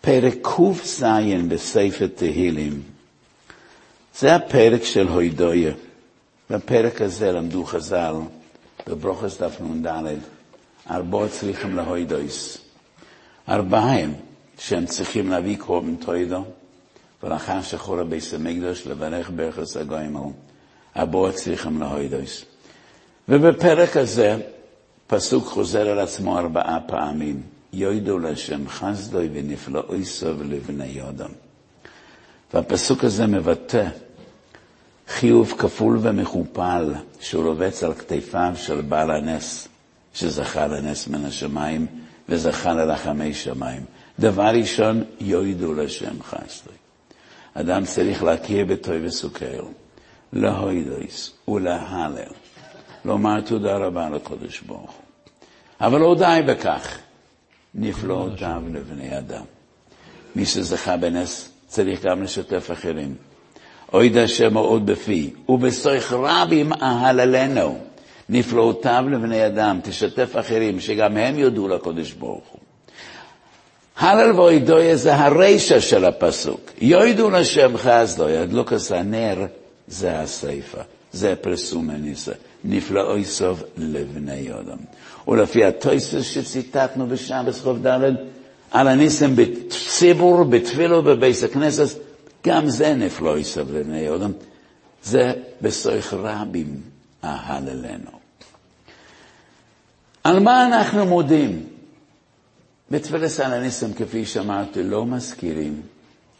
פרק 0.00 0.34
ק"ז 0.42 1.04
בספר 1.48 2.06
תהילים, 2.14 2.82
זה 4.18 4.34
הפרק 4.34 4.84
של 4.84 5.08
הוידויה. 5.08 5.72
בפרק 6.50 7.02
הזה 7.02 7.32
למדו 7.32 7.64
חז"ל, 7.64 8.14
בברוכס 8.86 9.42
דף 9.42 9.60
נ"ד, 9.60 10.16
ארבעה 10.90 11.28
צריכים 11.28 11.76
להוידויס. 11.76 12.58
ארבעה 13.48 13.96
שהם 14.58 14.86
צריכים 14.86 15.30
להביא 15.30 15.56
קורבן 15.56 15.96
תוידו, 15.96 16.44
ולאחר 17.22 17.62
שחור 17.62 17.98
הביס 18.00 18.34
המקדוש 18.34 18.86
לברך 18.86 19.30
ברכס 19.36 19.76
הגויים 19.76 20.16
ההוא. 20.16 20.32
ארבעה 20.96 21.32
צריכים 21.32 21.80
להוידויס. 21.80 22.44
ובפרק 23.28 23.96
הזה, 23.96 24.36
פסוק 25.10 25.44
חוזר 25.46 25.88
על 25.88 25.98
עצמו 25.98 26.38
ארבעה 26.38 26.80
פעמים, 26.86 27.42
יוידו 27.72 28.18
לשם 28.18 28.68
חסדוי 28.68 29.28
ונפלאוי 29.32 30.04
סוב 30.04 30.42
לבני 30.42 30.86
יודם. 30.86 31.30
והפסוק 32.54 33.04
הזה 33.04 33.26
מבטא 33.26 33.88
חיוב 35.08 35.54
כפול 35.58 35.98
ומכופל 36.02 36.94
שהוא 37.20 37.44
רובץ 37.44 37.82
על 37.84 37.94
כתפיו 37.94 38.52
של 38.56 38.80
בעל 38.80 39.10
הנס, 39.10 39.68
שזכה 40.14 40.66
לנס 40.66 41.08
מן 41.08 41.24
השמיים 41.24 41.86
וזכה 42.28 42.72
לרחמי 42.72 43.34
שמיים. 43.34 43.82
דבר 44.18 44.46
ראשון, 44.54 45.04
יועידו 45.20 45.74
לשם 45.74 46.22
חסדוי. 46.22 46.74
אדם 47.54 47.84
צריך 47.84 48.22
להכיר 48.22 48.64
בטוי 48.64 49.06
וסוכר, 49.06 49.64
להוידויס 50.32 51.30
ולהלל, 51.48 52.32
לומר 53.08 53.40
תודה 53.40 53.76
רבה 53.76 54.10
לקודש 54.10 54.60
ברוך 54.60 54.90
הוא. 54.90 55.04
אבל 55.80 56.00
לא 56.00 56.14
די 56.18 56.40
בכך, 56.46 56.98
נפלאותיו 57.74 58.62
לבני 58.72 59.18
אדם. 59.18 59.44
מי 60.36 60.46
שזכה 60.46 60.96
בנס 60.96 61.50
צריך 61.66 62.04
גם 62.04 62.22
לשתף 62.22 62.70
אחרים. 62.72 63.14
אוי 63.92 64.22
השם 64.24 64.52
מאוד 64.52 64.86
בפי, 64.86 65.30
ובסויך 65.48 66.12
רבים 66.12 66.72
אהללנו. 66.72 67.78
נפלאותיו 68.28 69.04
לבני 69.10 69.46
אדם, 69.46 69.80
תשתף 69.82 70.36
אחרים, 70.40 70.80
שגם 70.80 71.16
הם 71.16 71.38
יודו 71.38 71.68
לקודש 71.68 72.12
ברוך 72.12 72.48
הוא. 72.52 72.60
הלל 73.96 74.32
ואוידויה 74.32 74.96
זה 74.96 75.14
הרישה 75.14 75.80
של 75.80 76.04
הפסוק. 76.04 76.60
יוידו 76.80 77.30
לשם 77.30 77.76
חסדו, 77.76 78.28
ידלוקס 78.28 78.92
הנר 78.92 79.46
זה 79.88 80.20
הסיפה, 80.20 80.80
זה 81.12 81.34
פרסום 81.40 81.90
הניסה. 81.90 82.32
נפלאוי 82.64 83.24
סוף 83.24 83.62
לבני 83.76 84.52
אדם. 84.52 84.78
ולפי 85.28 85.64
הטויסס 85.64 86.22
שציטטנו 86.22 87.06
בשבס 87.06 87.60
חוב 87.60 87.86
ד' 87.86 88.00
על 88.70 88.88
הניסם 88.88 89.36
בציבור, 89.36 90.44
בתפילו, 90.44 91.02
בבייס 91.02 91.44
הכנסת, 91.44 91.98
גם 92.46 92.68
זה 92.68 92.94
נפלאוי 92.94 93.44
סוף 93.44 93.68
לבני 93.70 94.14
אדם. 94.14 94.32
זה 95.04 95.32
בסויך 95.62 96.14
רבים 96.14 96.80
אהללנו. 97.24 98.10
על 100.24 100.38
מה 100.38 100.66
אנחנו 100.66 101.06
מודים? 101.06 101.66
בתפילת 102.90 103.40
על 103.40 103.52
הניסם, 103.52 103.92
כפי 103.92 104.26
שאמרתי, 104.26 104.82
לא 104.82 105.06
מזכירים, 105.06 105.82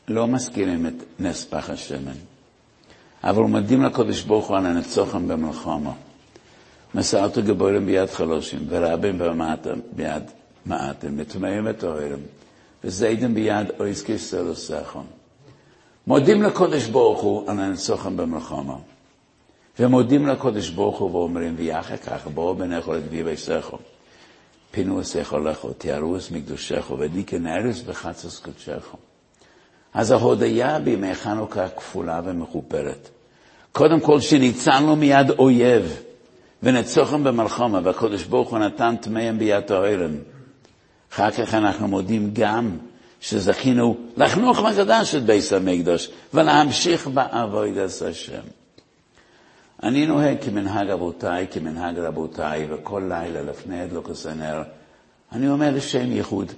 לא 0.08 0.26
מזכירים 0.26 0.86
את 0.86 0.94
נס 1.20 1.44
פח 1.44 1.70
השמן, 1.70 2.12
אבל 3.24 3.42
מודים 3.42 3.82
לקודש 3.82 4.22
ברוך 4.22 4.48
הוא 4.48 4.56
על 4.56 4.66
הנצוחם 4.66 5.28
במלחמה. 5.28 5.92
מסרתו 6.94 7.42
גבורים 7.42 7.86
ביד 7.86 8.10
חלושים, 8.10 8.66
ורבים 8.68 9.20
ביד 9.92 10.22
מעטם, 10.66 11.14
וטמאים 11.16 11.66
וטהרם, 11.70 12.20
וזיידם 12.84 13.34
ביד 13.34 13.66
אויז 13.80 14.02
כיסר 14.02 14.44
וסחון. 14.50 15.06
מודים 16.06 16.42
לקודש 16.42 16.86
ברוך 16.86 17.20
הוא 17.20 17.50
על 17.50 17.60
הנצוחם 17.60 18.16
במלחמה. 18.16 18.76
ומודים 19.78 20.26
לקודש 20.26 20.68
ברוך 20.68 20.98
הוא 20.98 21.10
ואומרים, 21.10 21.54
ויחר 21.56 21.96
כך 21.96 22.26
בואו 22.26 22.54
בניכו 22.54 22.92
לגבי 22.92 23.22
ביסכו. 23.22 23.78
פינו 24.70 25.00
אסכו 25.00 25.38
לכו, 25.38 25.72
תיארו 25.72 26.16
את 26.16 26.22
מקדושכו, 26.30 26.98
ודיקן 26.98 27.46
ארץ 27.46 27.80
בחצוס 27.80 28.40
קודשכו. 28.40 28.96
אז 29.94 30.10
ההודיה 30.10 30.78
בימי 30.78 31.14
חנוכה 31.14 31.68
כפולה 31.68 32.20
ומכופרת. 32.24 33.08
קודם 33.72 34.00
כל, 34.00 34.20
שניצלנו 34.20 34.96
מיד 34.96 35.30
אויב, 35.30 36.02
ונצוחם 36.62 37.24
במלחמה, 37.24 37.80
והקודש 37.84 38.24
ברוך 38.24 38.50
הוא 38.50 38.58
נתן 38.58 38.96
טמאם 38.96 39.38
ביד 39.38 39.72
האוהלם. 39.72 40.16
אחר 41.12 41.30
כך 41.30 41.54
אנחנו 41.54 41.88
מודים 41.88 42.30
גם 42.32 42.76
שזכינו 43.20 43.96
לחנוך 44.16 44.60
מחדש 44.60 45.14
את 45.14 45.22
בית 45.22 45.52
המקדוש, 45.52 46.10
ולהמשיך 46.34 47.06
בעבודת 47.08 48.02
השם. 48.08 48.42
אני 49.82 50.06
נוהג 50.06 50.36
כמנהג 50.44 50.90
אבותיי, 50.90 51.46
כמנהג 51.50 51.98
רבותיי, 51.98 52.66
וכל 52.70 53.02
לילה 53.08 53.42
לפני 53.42 53.80
הדלוקוס 53.80 54.26
הנר, 54.26 54.62
אני 55.32 55.48
אומר 55.48 55.70
לשם 55.74 56.12
ייחוד. 56.12 56.52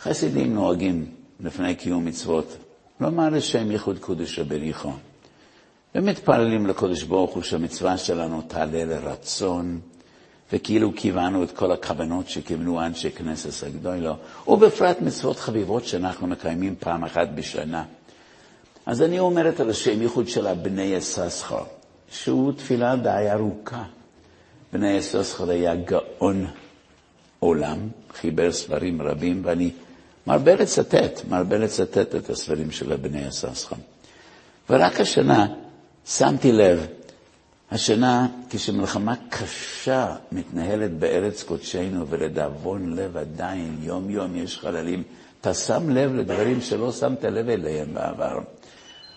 חסידים 0.00 0.54
נוהגים 0.54 1.06
לפני 1.40 1.74
קיום 1.74 2.04
מצוות, 2.04 2.56
לומר 3.00 3.28
לשם 3.28 3.70
ייחוד 3.70 3.98
קודש 3.98 4.38
הבריחו. 4.38 4.90
ומתפללים 5.94 6.66
לקודש 6.66 7.02
ברוך 7.02 7.34
הוא 7.34 7.42
שהמצווה 7.42 7.98
שלנו 7.98 8.42
תעלה 8.42 8.84
לרצון, 8.84 9.80
וכאילו 10.52 10.92
קיוונו 10.92 11.42
את 11.42 11.50
כל 11.52 11.72
הכוונות 11.72 12.28
שקיבלו 12.28 12.80
אנשי 12.80 13.10
כנסת 13.10 13.66
הגדולו, 13.66 14.14
ובפרט 14.46 15.00
מצוות 15.00 15.36
חביבות 15.38 15.84
שאנחנו 15.84 16.26
מקיימים 16.26 16.74
פעם 16.78 17.04
אחת 17.04 17.28
בשנה. 17.34 17.84
אז 18.86 19.02
אני 19.02 19.18
אומרת 19.18 19.60
על 19.60 19.70
השם 19.70 20.02
ייחוד 20.02 20.28
של 20.28 20.46
הבני 20.46 20.82
יששכר. 20.82 21.64
שהוא 22.10 22.52
תפילה 22.52 22.96
די 22.96 23.28
ארוכה. 23.32 23.84
בני 24.72 24.90
יסוסחר 24.90 25.50
היה 25.50 25.74
גאון 25.74 26.46
עולם, 27.38 27.78
חיבר 28.12 28.52
ספרים 28.52 29.02
רבים, 29.02 29.42
ואני 29.44 29.70
מרבה 30.26 30.54
לצטט, 30.54 31.20
מרבה 31.28 31.58
לצטט 31.58 32.14
את 32.14 32.30
הספרים 32.30 32.70
של 32.70 32.96
בני 32.96 33.20
יסוסחר. 33.20 33.76
ורק 34.70 35.00
השנה 35.00 35.46
שמתי 36.08 36.52
לב, 36.52 36.86
השנה 37.70 38.26
כשמלחמה 38.50 39.14
קשה 39.28 40.14
מתנהלת 40.32 40.98
בארץ 40.98 41.42
קודשנו, 41.42 42.06
ולדאבון 42.08 42.96
לב 42.96 43.16
עדיין, 43.16 43.76
יום 43.82 44.10
יום 44.10 44.36
יש 44.36 44.58
חללים, 44.58 45.02
אתה 45.40 45.54
שם 45.54 45.90
לב 45.90 46.14
לדברים 46.14 46.60
שלא 46.60 46.92
שמת 46.92 47.24
לב 47.24 47.48
אליהם 47.48 47.94
בעבר. 47.94 48.38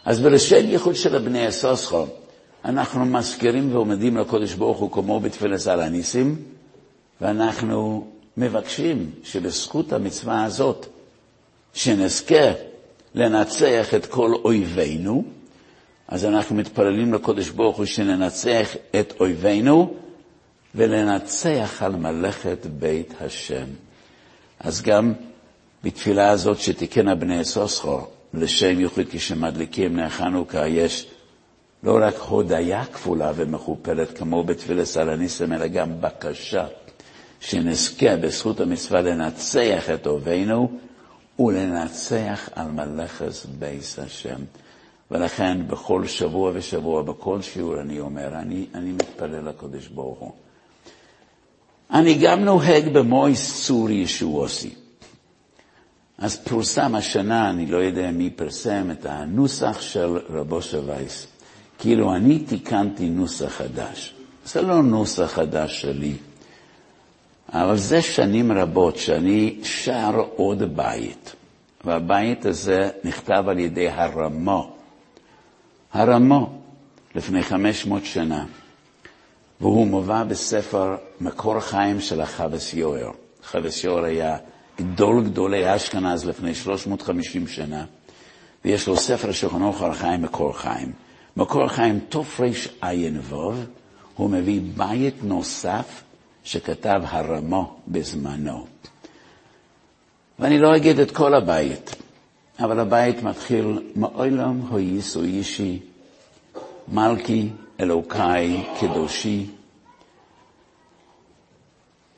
אז 0.05 0.19
בלשם 0.19 0.65
ייחוד 0.65 0.95
של 0.95 1.15
הבני 1.15 1.39
יסוסחר, 1.39 2.05
אנחנו 2.65 3.05
מזכירים 3.05 3.75
ועומדים 3.75 4.17
לקודש 4.17 4.53
ברוך 4.53 4.77
הוא 4.77 4.91
כמו 4.91 5.19
בתפילת 5.19 5.67
על 5.67 5.81
הניסים, 5.81 6.35
ואנחנו 7.21 8.07
מבקשים 8.37 9.11
שבזכות 9.23 9.93
המצווה 9.93 10.43
הזאת, 10.43 10.85
שנזכה 11.73 12.51
לנצח 13.15 13.93
את 13.95 14.05
כל 14.05 14.33
אויבינו, 14.43 15.23
אז 16.11 16.25
אנחנו 16.25 16.55
מתפללים 16.55 17.13
לקודש 17.13 17.49
ברוך 17.49 17.77
הוא 17.77 17.85
שננצח 17.85 18.75
את 18.99 19.13
אויבינו 19.19 19.93
ולנצח 20.75 21.81
על 21.83 21.95
מלאכת 21.95 22.65
בית 22.65 23.13
השם. 23.21 23.65
אז 24.59 24.81
גם 24.81 25.13
בתפילה 25.83 26.29
הזאת 26.29 26.59
שתיקן 26.59 27.07
הבני 27.07 27.45
סוסחו, 27.45 27.99
לשם 28.33 28.79
ייחוד 28.79 29.05
כשמדליקים 29.11 29.95
נר 29.95 30.09
חנוכה, 30.09 30.67
יש 30.67 31.07
לא 31.83 31.99
רק 32.01 32.15
הודיה 32.15 32.85
כפולה 32.85 33.31
ומכופלת 33.35 34.17
כמו 34.17 34.43
בתפילת 34.43 34.97
על 34.97 35.09
הניסים, 35.09 35.53
אלא 35.53 35.67
גם 35.67 36.01
בקשה 36.01 36.65
שנזכה 37.39 38.17
בזכות 38.17 38.59
המצווה 38.59 39.01
לנצח 39.01 39.89
את 39.93 40.07
אויבינו 40.07 40.71
ולנצח 41.39 42.49
על 42.55 42.67
מלאכת 42.67 43.45
בייס 43.59 43.99
השם. 43.99 44.39
ולכן 45.11 45.67
בכל 45.67 46.07
שבוע 46.07 46.51
ושבוע, 46.53 47.01
בכל 47.01 47.41
שיעור 47.41 47.81
אני 47.81 47.99
אומר, 47.99 48.27
אני, 48.27 48.65
אני 48.75 48.91
מתפלל 48.91 49.49
לקודש 49.49 49.87
ברוך 49.87 50.19
הוא. 50.19 50.31
אני 51.93 52.13
גם 52.13 52.45
נוהג 52.45 52.93
במויס 52.93 53.65
צור 53.65 53.89
ישועוסי. 53.89 54.73
אז 56.17 56.43
פורסם 56.43 56.95
השנה, 56.95 57.49
אני 57.49 57.65
לא 57.65 57.77
יודע 57.77 58.11
מי 58.11 58.29
פרסם, 58.29 58.91
את 58.91 59.05
הנוסח 59.05 59.81
של 59.81 60.19
רבו 60.29 60.61
שווייס. 60.61 61.27
כאילו 61.79 62.15
אני 62.15 62.39
תיקנתי 62.39 63.09
נוסח 63.09 63.49
חדש. 63.49 64.13
זה 64.45 64.61
לא 64.61 64.83
נוסח 64.83 65.31
חדש 65.33 65.81
שלי, 65.81 66.13
אבל 67.49 67.77
זה 67.77 68.01
שנים 68.01 68.51
רבות 68.51 68.97
שאני 68.97 69.59
שר 69.63 70.23
עוד 70.35 70.75
בית, 70.75 71.35
והבית 71.83 72.45
הזה 72.45 72.89
נכתב 73.03 73.43
על 73.47 73.59
ידי 73.59 73.89
הרמו. 73.89 74.80
הרמו, 75.93 76.49
לפני 77.15 77.43
500 77.43 78.05
שנה, 78.05 78.45
והוא 79.61 79.87
מובא 79.87 80.23
בספר 80.23 80.95
מקור 81.21 81.59
חיים 81.59 82.01
של 82.01 82.21
החבס 82.21 82.73
יואר. 82.73 83.11
חבס 83.43 83.83
יואר 83.83 84.03
היה 84.03 84.37
גדול 84.77 85.23
גדולי 85.23 85.75
אשכנז 85.75 86.25
לפני 86.25 86.55
350 86.55 87.47
שנה, 87.47 87.85
ויש 88.65 88.87
לו 88.87 88.97
ספר 88.97 89.31
שכונו 89.31 89.73
חיים 89.93 90.21
מקור 90.21 90.57
חיים. 90.57 90.91
מקור 91.37 91.67
חיים 91.67 91.99
תרע"ו, 92.09 93.53
הוא 94.15 94.29
מביא 94.29 94.61
בית 94.77 95.15
נוסף 95.23 96.03
שכתב 96.43 97.01
הרמו 97.05 97.75
בזמנו. 97.87 98.65
ואני 100.39 100.59
לא 100.59 100.75
אגיד 100.75 100.99
את 100.99 101.11
כל 101.11 101.33
הבית, 101.33 101.95
אבל 102.63 102.79
הבית 102.79 103.23
מתחיל, 103.23 103.91
מעולם 103.95 104.61
הויסו 104.61 105.23
אישי, 105.23 105.79
מלכי 106.87 107.49
אלוקי 107.79 108.63
קדושי, 108.79 109.45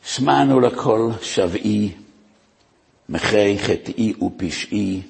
שמענו 0.06 0.60
לכל 0.60 1.10
שבעי, 1.22 1.92
מחי 3.10 3.58
חטאי 3.60 4.14
ופשעי, 4.22 5.02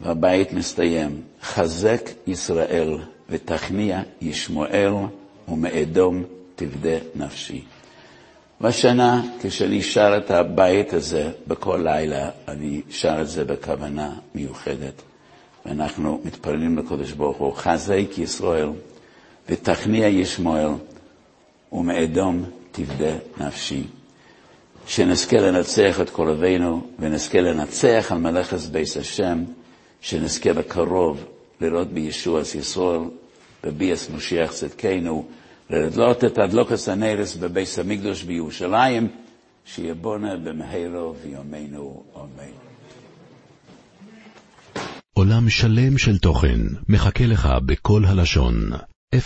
והבית 0.00 0.52
מסתיים, 0.52 1.22
חזק 1.42 2.10
ישראל 2.26 2.98
ותכניע 3.28 4.00
ישמעאל 4.20 4.92
ומאדום 5.48 6.24
תבדה 6.56 6.98
נפשי. 7.14 7.64
והשנה, 8.60 9.22
כשאני 9.42 9.82
שר 9.82 10.14
את 10.16 10.30
הבית 10.30 10.92
הזה 10.92 11.30
בכל 11.46 11.80
לילה, 11.84 12.30
אני 12.48 12.82
שר 12.90 13.20
את 13.20 13.28
זה 13.28 13.44
בכוונה 13.44 14.14
מיוחדת. 14.34 15.02
ואנחנו 15.66 16.20
מתפללים 16.24 16.78
לקדוש 16.78 17.12
ברוך 17.12 17.36
הוא, 17.36 17.54
חזק 17.54 18.18
ישראל 18.18 18.68
ותכניע 19.48 20.06
ישמעאל, 20.06 20.70
ומאדום 21.72 22.44
תפדה 22.72 23.12
נפשי. 23.40 23.82
שנזכה 24.86 25.36
לנצח 25.36 26.00
את 26.00 26.10
כל 26.10 26.28
אבינו, 26.28 26.86
ונזכה 26.98 27.40
לנצח 27.40 28.08
על 28.10 28.18
מלאכת 28.18 28.58
בית 28.58 28.96
השם, 29.00 29.44
שנזכה 30.00 30.52
בקרוב 30.52 31.24
לראות 31.60 31.88
בישוע 31.88 32.40
ישראל, 32.40 33.00
בביאס 33.64 34.10
משיח 34.10 34.52
צדקנו, 34.52 35.24
לדלות 35.70 36.24
את 36.24 36.38
הדלוקס 36.38 36.88
הנרס 36.88 37.36
בביס 37.36 37.78
המקדוש 37.78 38.22
בירושלים, 38.22 39.08
שיבונה 39.64 40.36
במהרו 40.36 41.14
ויומנו 41.22 42.04
אמן. 42.16 42.52
עולם 45.14 45.48
שלם 45.48 45.98
של 45.98 46.18
תוכן 46.18 46.60
מחכה 46.88 47.26
לך 47.26 47.48
בכל 47.66 48.04
הלשון, 48.04 48.70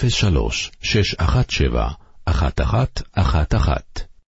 03 0.08 0.70
617 0.82 1.90
1111 2.28 4.11